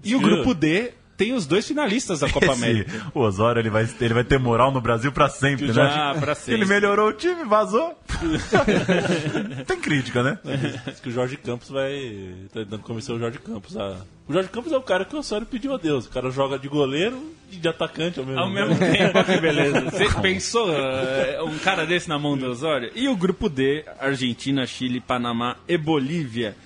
[0.02, 3.06] E o grupo D tem os dois finalistas da Copa Esse, América.
[3.14, 6.20] o Osório ele vai, ele vai ter moral no Brasil pra sempre, Já né?
[6.20, 6.54] pra sempre.
[6.54, 7.96] Ele melhorou o time, vazou.
[9.66, 10.38] Tem crítica, né?
[10.86, 12.34] Diz que o Jorge Campos vai.
[12.52, 13.76] Tá dando comissão o Jorge Campos.
[13.76, 13.96] A...
[14.26, 16.06] O Jorge Campos é o cara que o Osório pediu a Deus.
[16.06, 19.80] O cara joga de goleiro e de atacante ao mesmo Ao mesmo tempo, que beleza.
[19.90, 22.90] Você pensou eh, um cara desse na mão do Osório?
[22.94, 26.56] E o grupo D, Argentina, Chile, Panamá e Bolívia.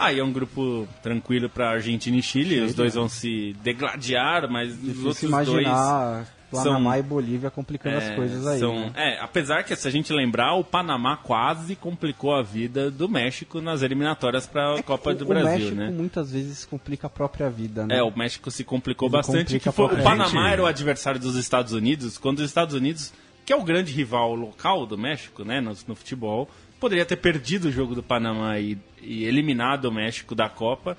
[0.00, 2.60] Aí é um grupo tranquilo para Argentina e Chile.
[2.60, 7.96] Os dois vão se degladiar, mas os Difícil outros imaginar são- Panamá e Bolívia complicando
[7.96, 8.58] dois as coisas aí.
[8.58, 8.92] são- né?
[8.96, 13.60] é, apesar que se a gente lembrar, o Panamá quase complicou a vida do México
[13.60, 15.90] nas eliminatórias para a Copa o, do o Brasil, México né?
[15.90, 17.98] muitas vezes complica a própria vida, né?
[17.98, 19.60] É, o México se complicou Ele bastante.
[19.70, 20.02] foi, o.
[20.02, 23.12] Panamá era o adversário dos Estados Unidos, quando os Estados Unidos,
[23.46, 26.48] que é o grande rival local do México, né, no, no futebol,
[26.80, 30.96] poderia ter perdido o jogo do Panamá e, e eliminado o México da Copa.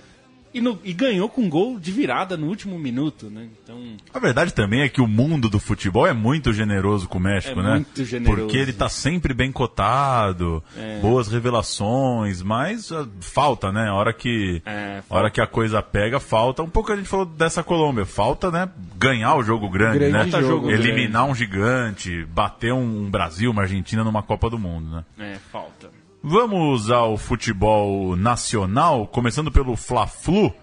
[0.53, 3.47] E, no- e ganhou com gol de virada no último minuto, né?
[3.63, 3.77] Então,
[4.13, 7.59] A verdade também é que o mundo do futebol é muito generoso com o México,
[7.59, 7.73] É né?
[7.75, 8.41] muito generoso.
[8.41, 10.99] Porque ele tá sempre bem cotado, É.
[10.99, 13.87] boas revelações, mas ah, falta, né?
[13.89, 16.61] A hora que, É, a hora que a coisa pega, falta.
[16.63, 18.67] Um pouco a gente falou dessa Colômbia, falta, né?
[18.97, 20.25] Ganhar o jogo grande, Grande né?
[20.31, 20.87] jogo jogo grande.
[20.89, 25.05] Eliminar um gigante, bater um Brasil, uma Argentina numa Copa do Mundo, né?
[25.17, 25.89] é, falta.
[26.23, 30.53] Vamos ao futebol nacional, começando pelo Fla-Flu,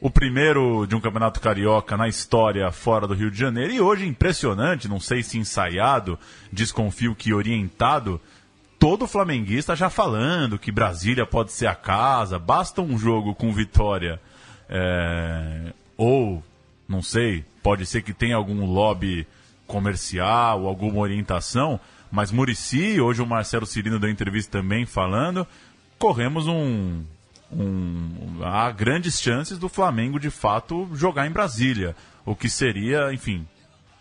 [0.00, 3.72] o primeiro de um campeonato carioca na história fora do Rio de Janeiro.
[3.72, 6.18] E hoje, impressionante, não sei se ensaiado,
[6.52, 8.20] desconfio que orientado,
[8.76, 14.20] todo flamenguista já falando que Brasília pode ser a casa, basta um jogo com vitória.
[14.68, 16.42] é, ou,
[16.88, 19.24] não sei, pode ser que tenha algum lobby
[19.64, 21.78] comercial, alguma orientação,
[22.10, 25.46] mas Murici, hoje o Marcelo Cirino deu entrevista também falando,
[25.98, 27.02] corremos um,
[27.52, 31.94] um, há grandes chances do Flamengo de fato jogar em Brasília,
[32.24, 33.46] o que seria, enfim,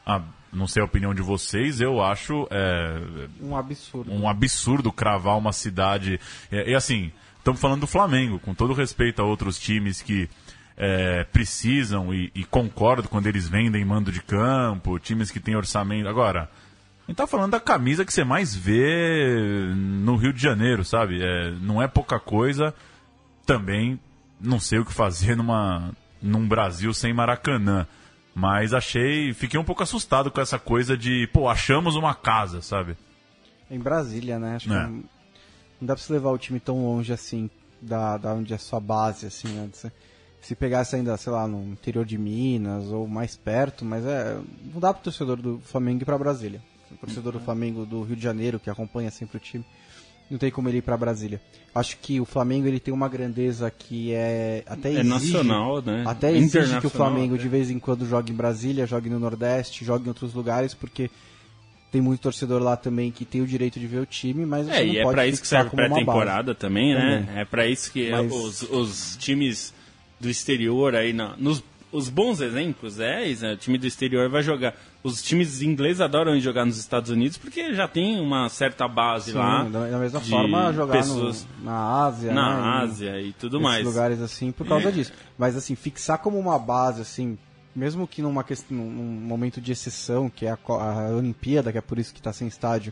[0.05, 3.01] a, não sei a opinião de vocês, eu acho é,
[3.41, 4.11] Um absurdo.
[4.11, 6.19] um absurdo cravar uma cidade.
[6.51, 10.29] É, e assim, estamos falando do Flamengo, com todo respeito a outros times que
[10.77, 16.07] é, precisam e, e concordo quando eles vendem mando de campo, times que têm orçamento.
[16.07, 16.49] Agora,
[17.07, 21.21] a gente tá falando da camisa que você mais vê no Rio de Janeiro, sabe?
[21.23, 22.73] É, não é pouca coisa.
[23.45, 23.97] Também
[24.41, 25.91] não sei o que fazer numa,
[26.21, 27.87] num Brasil sem Maracanã.
[28.35, 29.33] Mas achei.
[29.33, 32.95] Fiquei um pouco assustado com essa coisa de, pô, achamos uma casa, sabe?
[33.71, 34.57] Em Brasília, né?
[34.57, 34.75] Acho É.
[34.75, 35.03] que não, não
[35.87, 37.49] dá pra você levar o time tão longe assim,
[37.81, 39.69] da, da onde é sua base, assim, né?
[39.73, 39.91] Se,
[40.41, 44.37] se pegasse ainda, sei lá, no interior de Minas ou mais perto, mas é.
[44.73, 46.61] Não dá pro torcedor do Flamengo ir pra Brasília.
[46.91, 49.63] O torcedor do Flamengo do Rio de Janeiro, que acompanha sempre o time,
[50.29, 51.41] não tem como ele ir pra Brasília.
[51.73, 54.63] Acho que o Flamengo ele tem uma grandeza que é.
[54.65, 56.03] Até É exige, nacional, né?
[56.05, 59.85] Até exige que o Flamengo de vez em quando jogue em Brasília, jogue no Nordeste,
[59.85, 61.09] jogue em outros lugares, porque
[61.91, 64.83] tem muito torcedor lá também que tem o direito de ver o time, mas É,
[64.83, 67.19] não e é pra isso que serve pré-temporada também, né?
[67.25, 67.39] Também.
[67.41, 69.73] É pra isso que Mas- os, os times
[70.19, 73.53] do exterior aí, na, nos os bons exemplos é isso, né?
[73.53, 74.75] o time do exterior vai jogar.
[75.07, 79.37] Os times ingleses adoram jogar nos Estados Unidos porque já tem uma certa base Sim,
[79.37, 79.63] lá.
[79.63, 83.71] da, da mesma forma jogar pessoas no, na Ásia, na né, Ásia e tudo nesses
[83.73, 83.85] mais.
[83.85, 84.91] lugares assim por causa É.
[84.91, 85.13] disso.
[85.37, 87.37] Mas assim, fixar como uma base assim,
[87.75, 91.81] mesmo que numa questão, num momento de exceção, que é a, a Olimpíada, que é
[91.81, 92.91] por isso que está sem estádio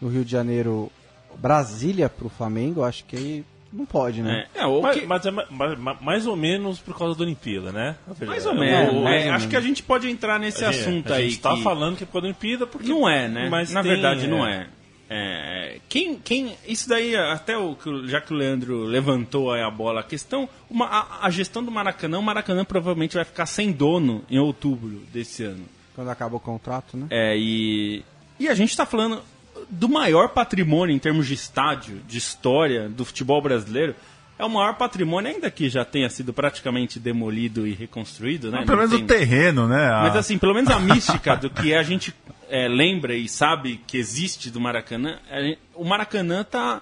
[0.00, 0.90] no Rio de Janeiro,
[1.38, 4.46] Brasília pro Flamengo, eu acho que aí não pode, né?
[4.54, 7.16] É, é, o Mas, que- mas é ma- ma- ma- mais ou menos por causa
[7.16, 7.96] da Olimpíada, né?
[8.26, 8.94] mais ou É, menos.
[8.94, 11.30] É, ou acho que a gente pode entrar nesse a gente- assunto a aí.
[11.30, 13.48] gente tá que- falando que é por causa da Olimpíada porque Não é, né?
[13.48, 14.66] Mas Na tem, verdade, não é.
[15.10, 15.78] é.
[15.88, 20.04] Quem, quem, isso daí, até o já que o Leandro levantou aí a bola, a
[20.04, 24.38] questão, uma, a, a gestão do Maracanã, o Maracanã provavelmente vai ficar sem dono em
[24.38, 25.64] outubro desse ano.
[25.94, 27.06] Quando acaba o contrato, né?
[27.10, 28.02] É, e,
[28.40, 29.20] e a gente está falando
[29.68, 33.94] do maior patrimônio em termos de estádio, de história do futebol brasileiro.
[34.38, 38.58] É o maior patrimônio, ainda que já tenha sido praticamente demolido e reconstruído, né?
[38.58, 39.86] Mas pelo Não menos o tem- terreno, né?
[39.88, 42.12] A- mas assim, pelo menos a mística do que a gente
[42.48, 46.80] é, lembra e sabe que existe do Maracanã, gente- o Maracanã tá.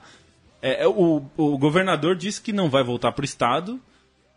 [0.62, 3.78] é, é, o, o governador disse que não vai voltar para o estado.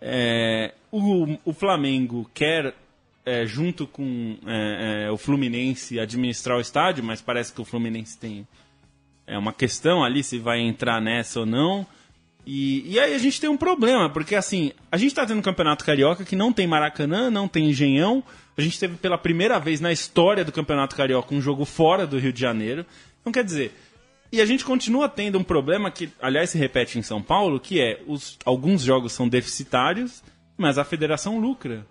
[0.02, 2.74] É, o, o Flamengo quer,
[3.26, 8.18] é, junto com é, é, o Fluminense, administrar o estádio, mas parece que o Fluminense
[8.18, 8.48] tem
[9.26, 11.86] é uma questão ali se vai entrar nessa ou não.
[12.46, 15.44] E, e aí a gente tem um problema, porque assim, a gente tá tendo um
[15.44, 18.22] campeonato carioca que não tem Maracanã, não tem Engenhão.
[18.58, 22.20] A gente teve pela primeira vez na história do campeonato carioca um jogo fora do
[22.20, 22.86] Rio de Janeiro.
[23.22, 23.74] Então quer dizer,
[24.32, 27.80] e a gente continua tendo um problema que, aliás, se repete em São Paulo, que
[27.80, 30.22] é os, alguns jogos são deficitários,
[30.58, 31.86] mas a federação lucra.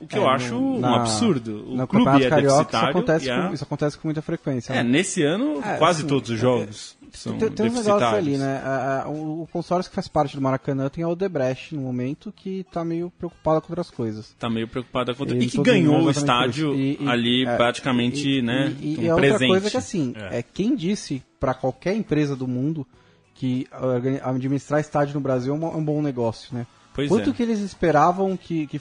[0.00, 1.64] O que É, eu no- acho um na- absurdo.
[1.70, 4.72] O no clube Campeonato é Carioca isso acontece, a- com, isso acontece com muita frequência.
[4.72, 4.82] É, né?
[4.84, 8.36] nesse ano, É, quase assim, todos os é, jogos são Tem, tem uns negócios ali,
[8.36, 8.62] né?
[8.64, 12.30] A- a- o, o consórcio que faz parte do Maracanã tem a Odebrecht no momento
[12.30, 14.36] que tá meio preocupado com outras coisas.
[14.38, 15.24] Tá meio preocupada com...
[15.24, 16.74] Ele E que ganhou o estádio.
[16.76, 18.72] E- e- ali é, praticamente, e, né?
[18.80, 19.48] E, um é outra presente.
[19.48, 20.42] coisa que assim, é.
[20.42, 22.86] quem disse pra qualquer empresa do mundo
[23.34, 26.66] que organi- administrar estádio no Brasil é um, é um bom negócio, né?
[26.94, 27.32] Pois Quanto é.
[27.32, 28.80] que eles esperavam que, que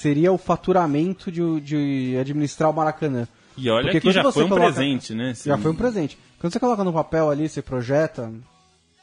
[0.00, 3.28] seria o faturamento de, de administrar o Maracanã?
[3.56, 5.34] E olha Porque que já foi um coloca- presente, né?
[5.34, 6.18] Já Assim, foi um presente.
[6.38, 8.32] Quando você coloca no papel ali, você projeta,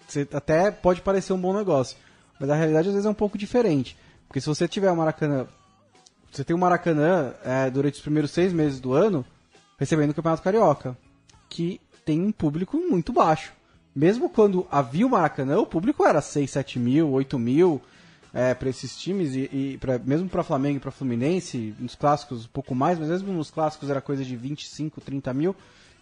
[0.07, 1.95] você até pode parecer um bom negócio.
[2.39, 3.95] Mas a realidade às vezes é um pouco diferente.
[4.27, 5.45] Porque se você tiver o Maracanã.
[6.31, 9.23] Você tem o Maracanã é, durante os primeiros seis meses do ano
[9.79, 10.97] recebendo o Campeonato Carioca.
[11.47, 13.53] Que tem um público muito baixo.
[13.95, 17.81] Mesmo quando havia o Maracanã, o público era 6, 7 mil, 8 mil
[18.37, 22.45] é, para esses times, e, e pra, mesmo para Flamengo e para Fluminense, nos clássicos
[22.45, 25.55] um pouco mais, mas mesmo nos clássicos era coisa de 25, 30 mil,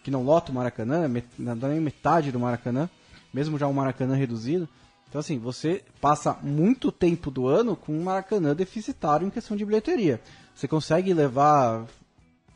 [0.04, 2.90] que não lota o Maracanã, met- não nem metade do Maracanã,
[3.32, 4.68] mesmo já um Maracanã reduzido.
[5.08, 9.64] Então, assim, você passa muito tempo do ano com um Maracanã deficitário em questão de
[9.64, 10.20] bilheteria.
[10.54, 11.86] Você consegue levar,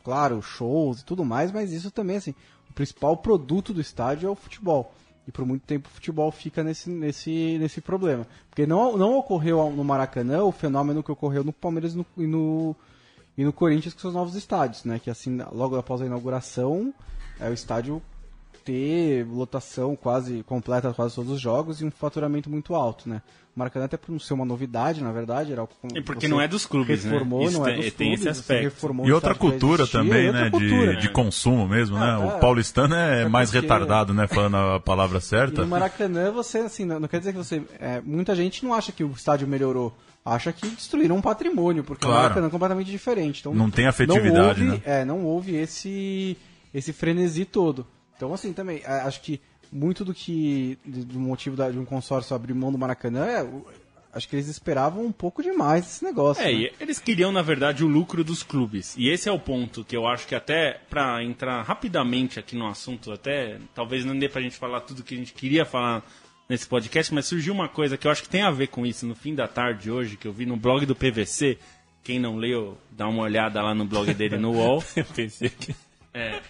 [0.03, 2.35] claro, shows e tudo mais, mas isso também, assim,
[2.69, 4.93] o principal produto do estádio é o futebol.
[5.27, 8.25] E por muito tempo o futebol fica nesse, nesse, nesse problema.
[8.49, 12.27] Porque não, não ocorreu no Maracanã o fenômeno que ocorreu no Palmeiras e no, e
[12.27, 12.75] no,
[13.37, 14.99] e no Corinthians com seus novos estádios, né?
[14.99, 16.93] Que assim, logo após a inauguração,
[17.39, 18.01] é, o estádio
[18.63, 23.21] ter lotação quase completa quase todos os jogos e um faturamento muito alto, né?
[23.55, 26.39] O Maracanã até por não ser uma novidade, na verdade, era E porque você não
[26.39, 27.11] é dos clubes, né?
[27.11, 28.63] reformou, Isso não é tem- dos tem esse clubes, você aspecto.
[28.63, 30.49] reformou E outra cultura existia, também, e outra né?
[30.51, 30.95] cultura.
[30.95, 32.05] De, de consumo mesmo, né?
[32.11, 32.39] Ah, O é.
[32.39, 34.25] paulistano é É mais porque- retardado, né?
[34.27, 35.61] Falando a palavra E certa.
[35.63, 37.61] no Maracanã, você, assim, não, não quer dizer que você.
[37.77, 39.93] é, muita gente não acha que o estádio melhorou.
[40.23, 42.19] Acha que destruíram um patrimônio, porque Claro.
[42.19, 43.39] o Maracanã é completamente diferente.
[43.41, 44.81] Então, Não tem afetividade, não houve, né?
[44.85, 46.37] É, não houve esse,
[46.73, 47.85] esse frenesi todo.
[48.21, 49.41] Então, assim, também, acho que
[49.71, 50.77] muito do que.
[50.85, 53.49] do motivo da- de um consórcio abrir mão do Maracanã é.
[54.13, 56.43] Acho que eles esperavam um pouco demais esse negócio.
[56.43, 56.51] É, né?
[56.53, 58.93] e eles queriam, na verdade, o lucro dos clubes.
[58.95, 62.67] E esse é o ponto que eu acho que até pra entrar rapidamente aqui no
[62.67, 66.03] assunto, até talvez não dê pra gente falar tudo que a gente queria falar
[66.47, 69.07] nesse podcast, mas surgiu uma coisa que eu acho que tem a ver com isso
[69.07, 71.57] no fim da tarde hoje, que eu vi no blog do PVC.
[72.03, 74.83] Quem não leu, dá uma olhada lá no blog dele no UOL.
[74.95, 75.73] Eu pensei que.
[76.13, 76.41] É,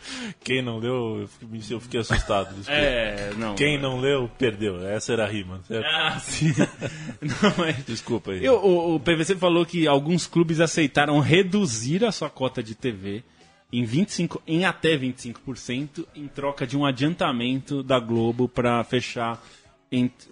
[0.43, 1.28] Quem não leu,
[1.70, 2.55] eu fiquei, eu assustado.
[2.68, 3.53] é não.
[3.55, 4.86] Quem não leu, perdeu.
[4.88, 5.62] Essa era a rima.
[5.68, 5.86] certo?
[5.86, 6.51] Ah, sim.
[7.22, 7.78] não, mas...
[7.86, 8.43] Desculpa aí.
[8.43, 12.74] E o, o- o PVC falou que alguns clubes aceitaram reduzir a sua cota de
[12.74, 13.24] TV
[13.72, 19.41] em, 25, em até 25% em troca de um adiantamento da Globo para fechar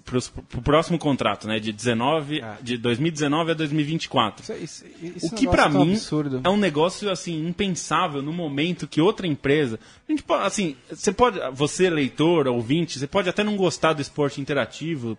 [0.06, 0.18] para
[0.58, 4.42] o próximo contrato, né, de 19, de 2019 a 2024.
[4.42, 4.86] Isso- isso-
[5.18, 6.40] esse O que é tão mim absurdo.
[6.42, 11.12] é um negócio assim impensável no momento que outra empresa, a gente pode, assim, você
[11.12, 15.18] pode, você leitor, ouvinte, você pode até não gostar do esporte interativo,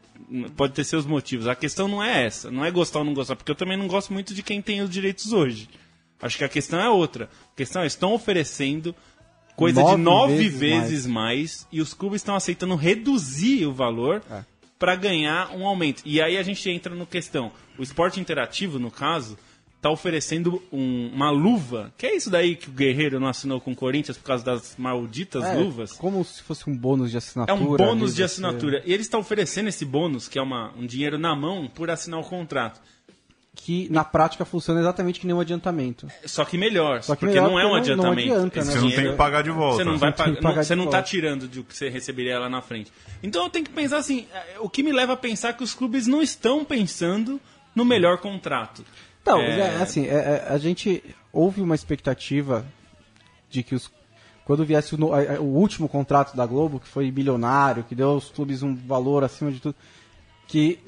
[0.56, 1.46] pode ter seus motivos.
[1.46, 3.88] A questão não é essa, não é gostar ou não gostar, porque eu também não
[3.88, 5.68] gosto muito de quem tem os direitos hoje.
[6.22, 7.28] Acho que a questão é outra.
[7.52, 8.94] A questão é estão oferecendo
[9.56, 11.66] coisa Nove de nove vezes vezes, mais.
[11.70, 14.44] e os clubes estão aceitando reduzir o valor É.
[14.78, 16.02] para ganhar um aumento.
[16.04, 17.52] E aí a gente entra no questão.
[17.78, 19.36] O esporte interativo, no caso,
[19.82, 21.92] tá oferecendo um- uma luva.
[21.96, 24.74] Que é isso daí que o Guerreiro não assinou com o Corinthians por causa das
[24.76, 25.92] malditas É, luvas?
[25.92, 27.58] Como se fosse um bônus de É assinatura.
[27.58, 28.82] um bônus de você- assinatura.
[28.84, 32.20] E eles estão oferecendo esse bônus, que é uma, um dinheiro na mão, por assinar
[32.20, 32.80] o contrato.
[33.52, 36.06] Que na prática funciona exatamente que nem um adiantamento.
[36.24, 37.02] Só que melhor.
[37.02, 38.32] Só que porque melhor não é um porque não- não adiantamento.
[38.34, 38.64] adianta, né?
[38.64, 39.76] Você não tem dinheiro- que pagar de volta.
[39.76, 41.02] Você não vai Você tem pagar, que pagar não, de você não tá volta.
[41.08, 42.92] tirando do que você receberia lá na frente.
[43.22, 45.74] Então eu tenho que pensar assim, é, o que me leva a pensar que os
[45.74, 47.40] clubes não estão pensando
[47.74, 48.84] no melhor contrato.
[49.20, 49.58] Então, É.
[49.60, 52.64] é, assim, é- é, a gente houve uma expectativa
[53.50, 53.90] de que os
[54.44, 57.94] quando viesse o, no- a- a- o último contrato da Globo, que foi bilionário, que
[57.94, 59.76] deu aos clubes um valor acima de tudo,
[60.48, 60.78] que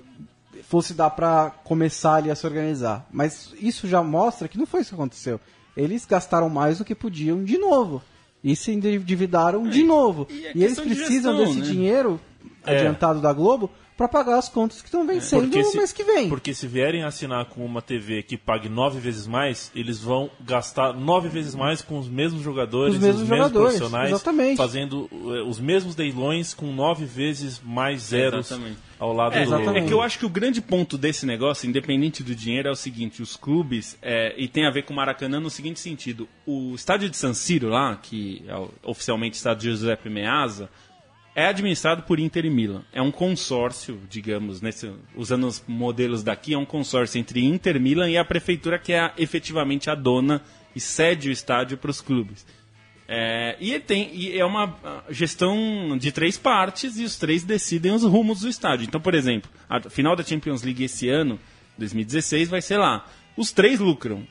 [0.62, 3.06] fosse dar pra começar ali a se organizar.
[3.12, 5.40] Mas isso já mostra que não foi isso que aconteceu.
[5.76, 8.02] Eles gastaram mais do que podiam de novo.
[8.44, 10.26] E se endividaram de novo.
[10.28, 11.72] e é E, eles questão de precisam gestão, desse né?
[11.74, 12.20] dinheiro
[12.66, 12.76] É.
[12.78, 13.70] adiantado da Globo
[14.02, 16.28] pra pagar as contas que estão vencendo no se, mês que vem.
[16.28, 20.92] porque se vierem assinar com uma TV que pague nove vezes mais, eles vão gastar
[20.92, 24.56] nove vezes mais com os mesmos jogadores, Os mesmos jogadores, profissionais, exatamente.
[24.56, 28.78] fazendo eh, os mesmos leilões com nove vezes mais zeros Exatamente.
[28.98, 29.84] ao lado É, do exatamente.
[29.84, 32.76] é que eu acho que o grande ponto desse negócio, independente do dinheiro, é o
[32.76, 36.74] seguinte: os clubes, é, e tem a ver com o Maracanã no seguinte sentido: o
[36.74, 40.68] estádio de San Siro, lá, que é o- oficialmente estádio de Giuseppe Meazza,
[41.34, 42.84] é administrado por Inter e Milan.
[42.92, 48.10] É um consórcio, digamos, nesse, usando os modelos daqui, é um consórcio entre Inter, Milan
[48.10, 50.42] e a prefeitura, que é a- efetivamente a dona
[50.76, 52.44] e cede o estádio para os clubes.
[53.08, 57.92] É, e, tem, e é uma ah, gestão de três partes e os três decidem
[57.92, 58.86] os rumos do estádio.
[58.86, 61.38] Então, por exemplo, a final da Champions League esse ano,
[61.78, 63.06] 2016, vai ser lá.
[63.36, 64.26] Os três lucram.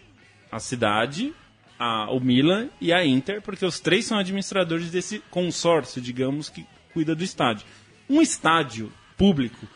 [0.51, 1.33] A cidade,
[1.77, 6.65] a- o Milan e a Inter, porque os três são administradores desse consórcio, digamos, que
[6.93, 7.65] cuida do estádio.
[8.09, 9.67] Um estádio público,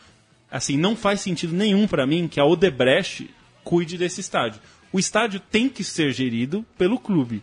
[0.50, 3.30] assim, não faz sentido nenhum para mim que a Odebrecht
[3.64, 4.60] cuide desse estádio.
[4.92, 7.42] O estádio tem que ser gerido pelo clube.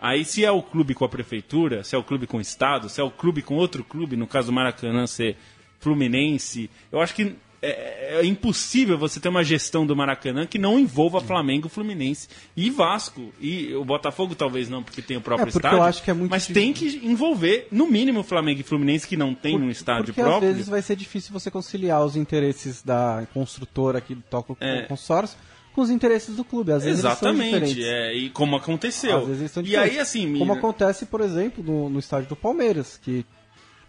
[0.00, 2.88] Aí, se é o clube com a prefeitura, se é o clube com o estado,
[2.88, 5.36] se é o clube com outro clube, no caso do Maracanã ser
[5.78, 10.78] Fluminense, eu acho que é, é impossível você ter uma gestão do Maracanã que não
[10.78, 13.32] envolva Flamengo, Fluminense e Vasco.
[13.40, 15.78] E o Botafogo talvez não, porque tem o próprio É, estádio.
[15.78, 16.62] eu acho que é muito mas difícil.
[16.62, 20.48] tem que envolver, no mínimo, Flamengo e Fluminense, que não tem um estádio Porque próprio.
[20.50, 24.82] às vezes vai ser difícil você conciliar os interesses da construtora que toca o É.
[24.82, 25.38] consórcio
[25.74, 26.72] com os interesses do clube.
[26.72, 27.84] Às vezes eles são Exatamente, diferentes.
[27.84, 29.18] é, e como aconteceu.
[29.18, 29.94] Às vezes eles são e diferentes.
[29.94, 33.24] aí, assim, Como acontece, por exemplo, no, no estádio do Palmeiras, que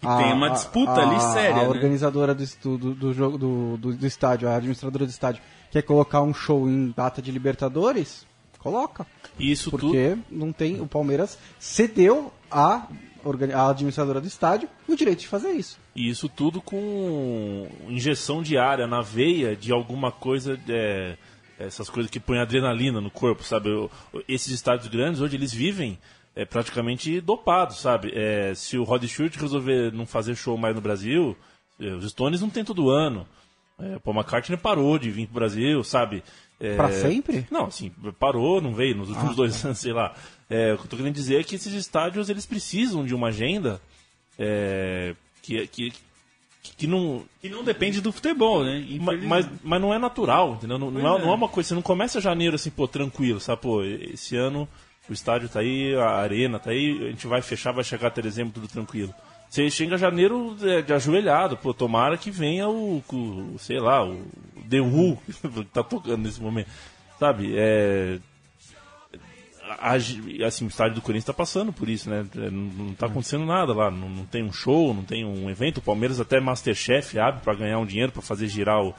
[0.04, 1.68] tem uma disputa ali séria, A né?
[1.70, 5.41] organizadora do, estu- do, jogo do, do, do estádio, a administradora do estádio,
[5.72, 8.26] quer colocar um show em data de Libertadores,
[8.60, 9.06] coloca.
[9.39, 10.80] E isso tudo Porque não tem.
[10.80, 12.88] O Palmeiras cedeu à,
[13.24, 15.78] organi- à administradora do estádio o direito de fazer isso.
[15.95, 21.18] E isso tudo com injeção diária na veia de alguma coisa, é,
[21.60, 23.70] essas coisas que põem adrenalina no corpo, sabe?
[23.70, 23.89] O-
[24.28, 25.97] Esses estádios grandes, hoje eles vivem
[26.36, 28.12] é praticamente dopado, sabe?
[28.16, 31.38] É, se o Rod Stewart resolver não fazer show mais no Brasil,
[31.80, 33.28] é, os Stones não tem todo ano.
[33.80, 36.24] É, Paul McCartney parou de vir pro Brasil, sabe?
[36.60, 37.46] É, Pra sempre?
[37.52, 40.14] Não, assim, parou, não veio nos últimos Ah, dois anos, sei lá.
[40.50, 43.28] É, o que eu tô querendo dizer é que esses estádios, eles precisam de uma
[43.30, 43.82] agenda
[44.38, 45.94] é, que, que,
[46.78, 47.24] que não...
[47.44, 48.86] E não depende do futebol, né?
[49.00, 50.78] Ma- Mas, mas não é natural, entendeu?
[50.78, 53.62] Não, não é, não é uma coisa, você não começa janeiro assim, pô, tranquilo, sabe?
[53.62, 54.68] Pô, esse ano
[55.10, 58.22] o estádio tá aí, a arena tá aí, a gente vai fechar, vai chegar até
[58.22, 59.14] dezembro, tudo tranquilo.
[59.49, 64.24] Você chega janeiro é, de ajoelhado, pô, tomara que venha o, o sei lá, o
[64.70, 66.70] The Who, que tá tocando nesse momento,
[67.20, 67.54] sabe?
[67.56, 68.18] É,
[69.80, 69.93] a-
[70.45, 72.26] assim, o estádio do Corinthians está passando por isso, né?
[72.36, 73.89] É, Não, não tá acontecendo nada lá.
[73.91, 75.78] Não, não tem um show, não tem um evento.
[75.78, 78.93] O Palmeiras até Masterchef abre para ganhar um dinheiro para fazer girar o.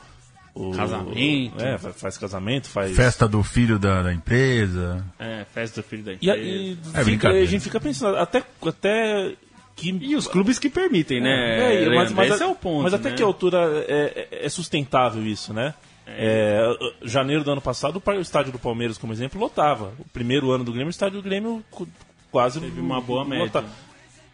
[0.55, 1.61] o- Casamento.
[1.63, 2.95] É, fa- faz casamento, faz.
[2.97, 5.05] Festa do filho da, da empresa.
[5.19, 6.39] É, festa do filho da E, empresa.
[6.41, 9.33] e É fica- a gente fica pensando, até, até
[9.77, 9.91] que.
[9.91, 11.85] E os clubes que permitem, né?
[11.85, 12.85] É, mas, mas Esse é o ponto.
[12.85, 13.17] mas até né?
[13.17, 15.75] que altura é, é- é sustentável isso, né?
[16.07, 16.61] É,
[17.03, 19.93] janeiro do ano passado, o estádio do Palmeiras, como exemplo, lotava.
[19.99, 21.65] O primeiro ano do Grêmio, o estádio do Grêmio
[22.31, 23.65] quase Teve uma boa média.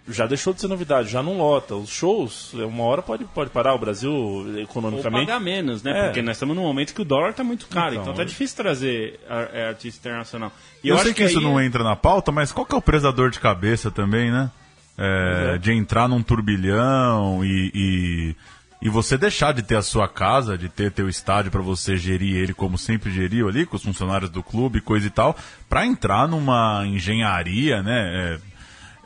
[0.09, 1.75] Já deixou de ser novidade, já não lota.
[1.75, 3.75] Os shows, é, uma hora pode, pode parar.
[3.75, 5.27] O Brasil, Ou economicamente.
[5.27, 5.93] pagar menos, né?
[5.93, 6.05] É.
[6.05, 8.25] Porque nós estamos num momento que o dólar tá muito caro, então, Então, tá é.
[8.25, 9.21] difícil trazer
[9.53, 10.53] é, artista internacional.
[10.83, 12.79] E eu, acho sei que, isso aí não entra na pauta, mas qual que é
[12.79, 14.51] o presador de cabeça também, né?
[14.99, 18.37] É, De entrar num turbilhão e, e,
[18.83, 22.37] e você deixar de ter a sua casa, de ter teu estádio para você gerir
[22.37, 25.37] ele como sempre geriu ali, com os funcionários do clube, coisa e tal,
[25.69, 28.39] para entrar numa engenharia, né?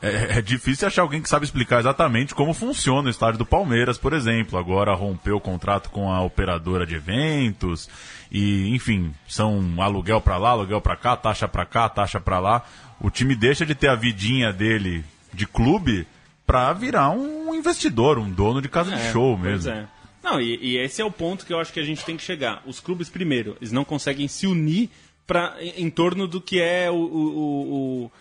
[0.07, 3.97] É, é- difícil achar alguém que sabe explicar exatamente como funciona o estádio do Palmeiras,
[3.97, 4.57] por exemplo.
[4.59, 7.89] Agora rompeu o contrato com a operadora de eventos
[8.31, 12.63] e, enfim, são aluguel pra lá, aluguel pra cá, taxa pra cá, taxa pra lá.
[12.99, 15.03] O time deixa de ter a vidinha dele
[15.33, 16.07] de clube
[16.47, 19.71] pra virar um investidor, um dono de casa de É, show pois mesmo.
[19.71, 19.87] é.
[20.23, 22.23] Não, e, e esse é o ponto que eu acho que a gente tem que
[22.23, 22.61] chegar.
[22.65, 24.89] Os clubes, primeiro, eles não conseguem se unir
[25.27, 28.11] pra, em, em torno do que é o, o, o,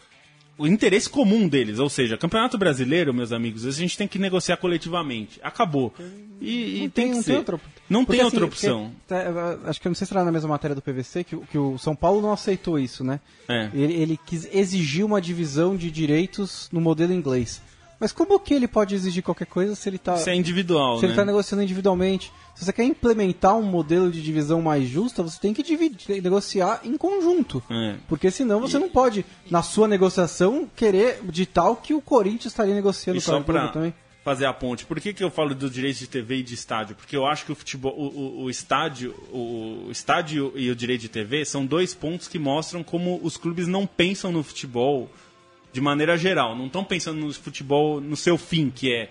[0.58, 1.78] o- interesse comum deles.
[1.78, 5.40] Ou seja, Campeonato Brasileiro, meus amigos, a gente tem que negociar coletivamente.
[5.42, 5.92] Acabou.
[6.40, 7.36] E, e Não tem, que não ser.
[7.36, 8.92] outra Não Porque, tem assim, outra opção.
[9.06, 11.36] porque, tá, acho que eu não sei se era na mesma matéria do PVC que,
[11.36, 13.20] o- que o São Paulo não aceitou isso, né?
[13.48, 13.70] É.
[13.74, 17.60] Ele, ele quis exigir uma divisão de direitos no modelo inglês.
[18.00, 21.02] Mas como que ele pode exigir qualquer coisa se ele está Isso é individual, se
[21.02, 21.06] né?
[21.06, 22.32] ele está negociando individualmente?
[22.54, 26.80] Se você quer implementar um modelo de divisão mais justa, você tem que dividir, negociar
[26.84, 27.62] em conjunto.
[27.70, 27.96] É.
[28.08, 32.74] Porque senão você não pode, na sua negociação, querer de tal que o Corinthians estaria
[32.74, 33.92] negociando E com só pra também.
[34.24, 36.94] fazer a ponte, por que, que eu falo dos direitos de TV e de estádio?
[36.96, 41.02] Porque eu acho que o futebol, o, o- o estádio, o estádio e o direito
[41.02, 45.10] de TV são dois pontos que mostram como os clubes não pensam no futebol
[45.74, 49.10] de maneira geral, não estão pensando no futebol no seu fim, que é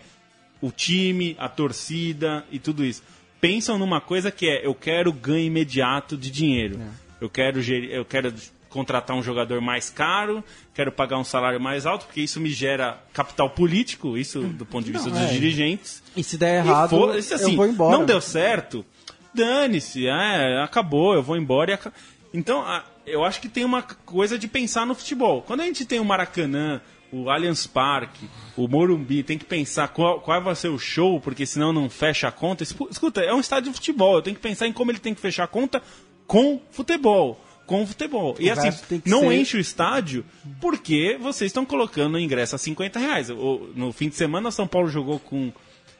[0.61, 3.03] o time, a torcida e tudo isso.
[3.41, 6.79] Pensam numa coisa que é eu quero ganho imediato de dinheiro.
[7.19, 8.33] Eu quero eu quero
[8.69, 10.41] contratar um jogador mais caro,
[10.73, 14.85] quero pagar um salário mais alto, porque isso me gera capital político, isso do ponto
[14.85, 15.33] de vista Não, dos é.
[15.33, 16.01] dirigentes.
[16.15, 17.97] E se der errado, foda-se, assim, eu vou embora.
[17.97, 18.85] Não deu certo,
[19.33, 24.37] dane-se, é, acabou, eu vou embora e Então, a- eu acho que tem uma coisa
[24.39, 25.41] de pensar no futebol.
[25.41, 26.81] Quando a gente tem o Maracanã,
[27.11, 28.27] o Allianz Parque,
[28.57, 32.27] o Morumbi, tem que pensar qual, qual vai ser o show, porque senão não fecha
[32.27, 32.63] a conta.
[32.63, 35.13] Escu- Escuta, é um estádio de futebol, eu tenho que pensar em como ele tem
[35.13, 35.81] que fechar a conta
[36.25, 37.39] com futebol.
[37.65, 38.35] Com futebol.
[38.39, 40.25] E O assim, tem que não ser- enche o estádio
[40.59, 43.29] porque vocês estão colocando o ingresso a 50 reais.
[43.29, 45.51] No fim de semana, São Paulo jogou com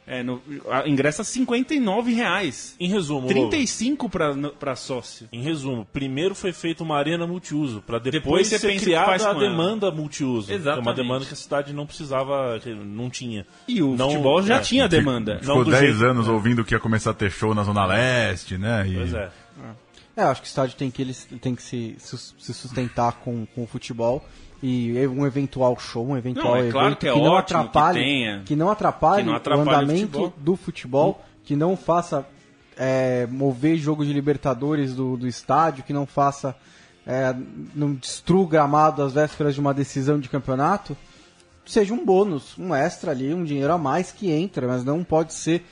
[0.06, 2.76] é, no, a, ingresso a 59 reais.
[2.80, 4.10] Em resumo, 35
[4.60, 5.28] para sócio.
[5.32, 8.80] Em resumo, primeiro foi feita uma arena multiuso, para depois, Depois você ser pensa o
[8.80, 9.50] que criada faz a com ela.
[9.50, 10.48] demanda multiuso.
[10.48, 10.96] que É uma Exatamente.
[10.96, 13.46] demanda que a cidade não precisava, não tinha.
[13.68, 15.36] E o Não- futebol já é, tinha demanda.
[15.36, 17.86] Não Ficou do 10 jeito- anos ouvindo que ia começar a ter show na Zona
[17.86, 18.86] Leste, né?
[18.88, 18.96] E...
[18.96, 19.32] Pois é.
[20.16, 23.48] É, eu acho que o estádio tem que, ele, tem que se, se sustentar com,
[23.56, 24.24] com o futebol
[24.66, 27.68] e um eventual show, um eventual Não, é evento claro que é não ótimo que
[27.68, 28.42] atrapalhe, tenha.
[28.46, 30.34] que não atrapalhe, Que não atrapalhe o o andamento futebol.
[30.38, 32.26] do futebol, que não faça
[32.78, 36.56] é, mover jogo de Libertadores do, do estádio, que não faça
[37.06, 37.36] é,
[37.76, 40.96] não destrua o gramado às vésperas de uma decisão de campeonato,
[41.66, 45.34] seja um bônus, um extra ali, um dinheiro a mais que entra, mas não pode
[45.34, 45.66] ser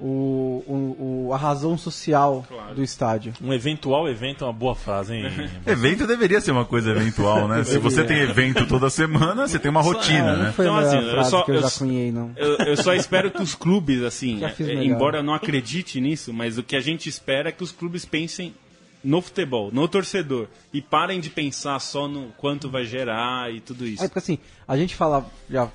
[0.00, 3.32] o, o- o- a razão social do estádio.
[3.42, 5.24] Um eventual evento é uma boa frase, hein?
[5.66, 7.64] Evento deveria ser uma coisa eventual, né?
[7.64, 10.52] Se você tem evento toda semana, você tem uma rotina, Não né?
[10.52, 12.30] foi Então, assim, eu só- que eu, eu cunhei, não.
[12.36, 16.58] Eu, eu só espero que os clubes, assim, é, embora eu não acredite nisso, mas
[16.58, 18.54] o que a gente espera é que os clubes pensem
[19.02, 23.86] no futebol, no torcedor, e parem de pensar só no quanto vai gerar e tudo
[23.86, 24.02] isso.
[24.04, 25.68] É porque assim, a gente fala, já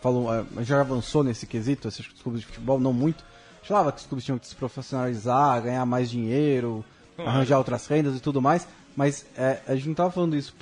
[0.00, 3.24] falou, é, já avançou nesse quesito, esses clubes de futebol, não muito.
[3.70, 6.84] Falava que os clubes tinham que se profissionalizar, ganhar mais dinheiro,
[7.16, 8.66] arranjar outras rendas e tudo mais.
[8.96, 10.52] Mas é, a gente não estava falando isso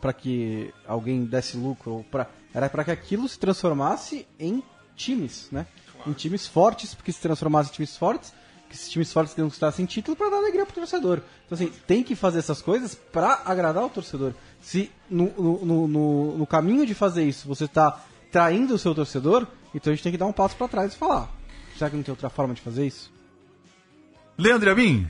[0.00, 4.62] para que alguém desse lucro, pra, era para que aquilo se transformasse em
[4.94, 5.66] times, né?
[6.06, 8.32] Em times fortes, porque se transformasse em times fortes,
[8.68, 11.20] que esses times fortes conquistassem título para dar alegria pro torcedor.
[11.44, 14.32] Então, assim, tem que fazer essas coisas para agradar o torcedor.
[14.60, 18.00] Se no, no- no, no caminho de fazer isso você está
[18.30, 20.96] traindo o seu torcedor, então a gente tem que dar um passo para trás e
[20.96, 21.28] falar:
[21.82, 23.10] será que não tem outra forma de fazer isso?
[24.38, 25.08] Leandro Amin,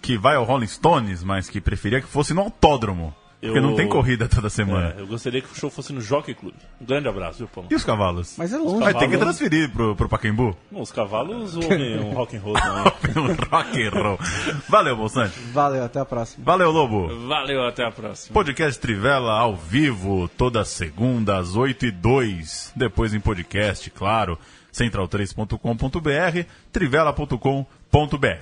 [0.00, 3.12] que vai ao Rolling Stones, mas que preferia que fosse no autódromo.
[3.40, 4.94] Porque Eu- não tem corrida toda semana.
[4.96, 6.54] É, eu gostaria que o show fosse no Jockey Club.
[6.80, 7.68] Um grande abraço, viu, Paulo?
[7.70, 8.36] E os cavalos?
[8.38, 8.78] Mas é longe.
[8.82, 10.56] Vai ter que cavalos- transferir pro, pro Pacaembu?
[10.72, 12.92] Não, os cavalos ouvem um rock and roll também.
[13.22, 14.18] Um rock and roll.
[14.66, 15.38] Valeu, Bolsante.
[15.52, 16.42] Valeu, até a próxima.
[16.42, 17.26] Valeu, Lobo.
[17.28, 18.32] Valeu, até a próxima.
[18.32, 24.38] Podcast Trivela ao vivo, toda segunda às 8 e 2 Depois em podcast, claro.
[24.74, 27.66] Central3.com.br, trivela.com.br.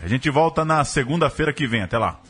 [0.02, 1.82] A gente volta na segunda-feira que vem.
[1.82, 2.20] Até lá.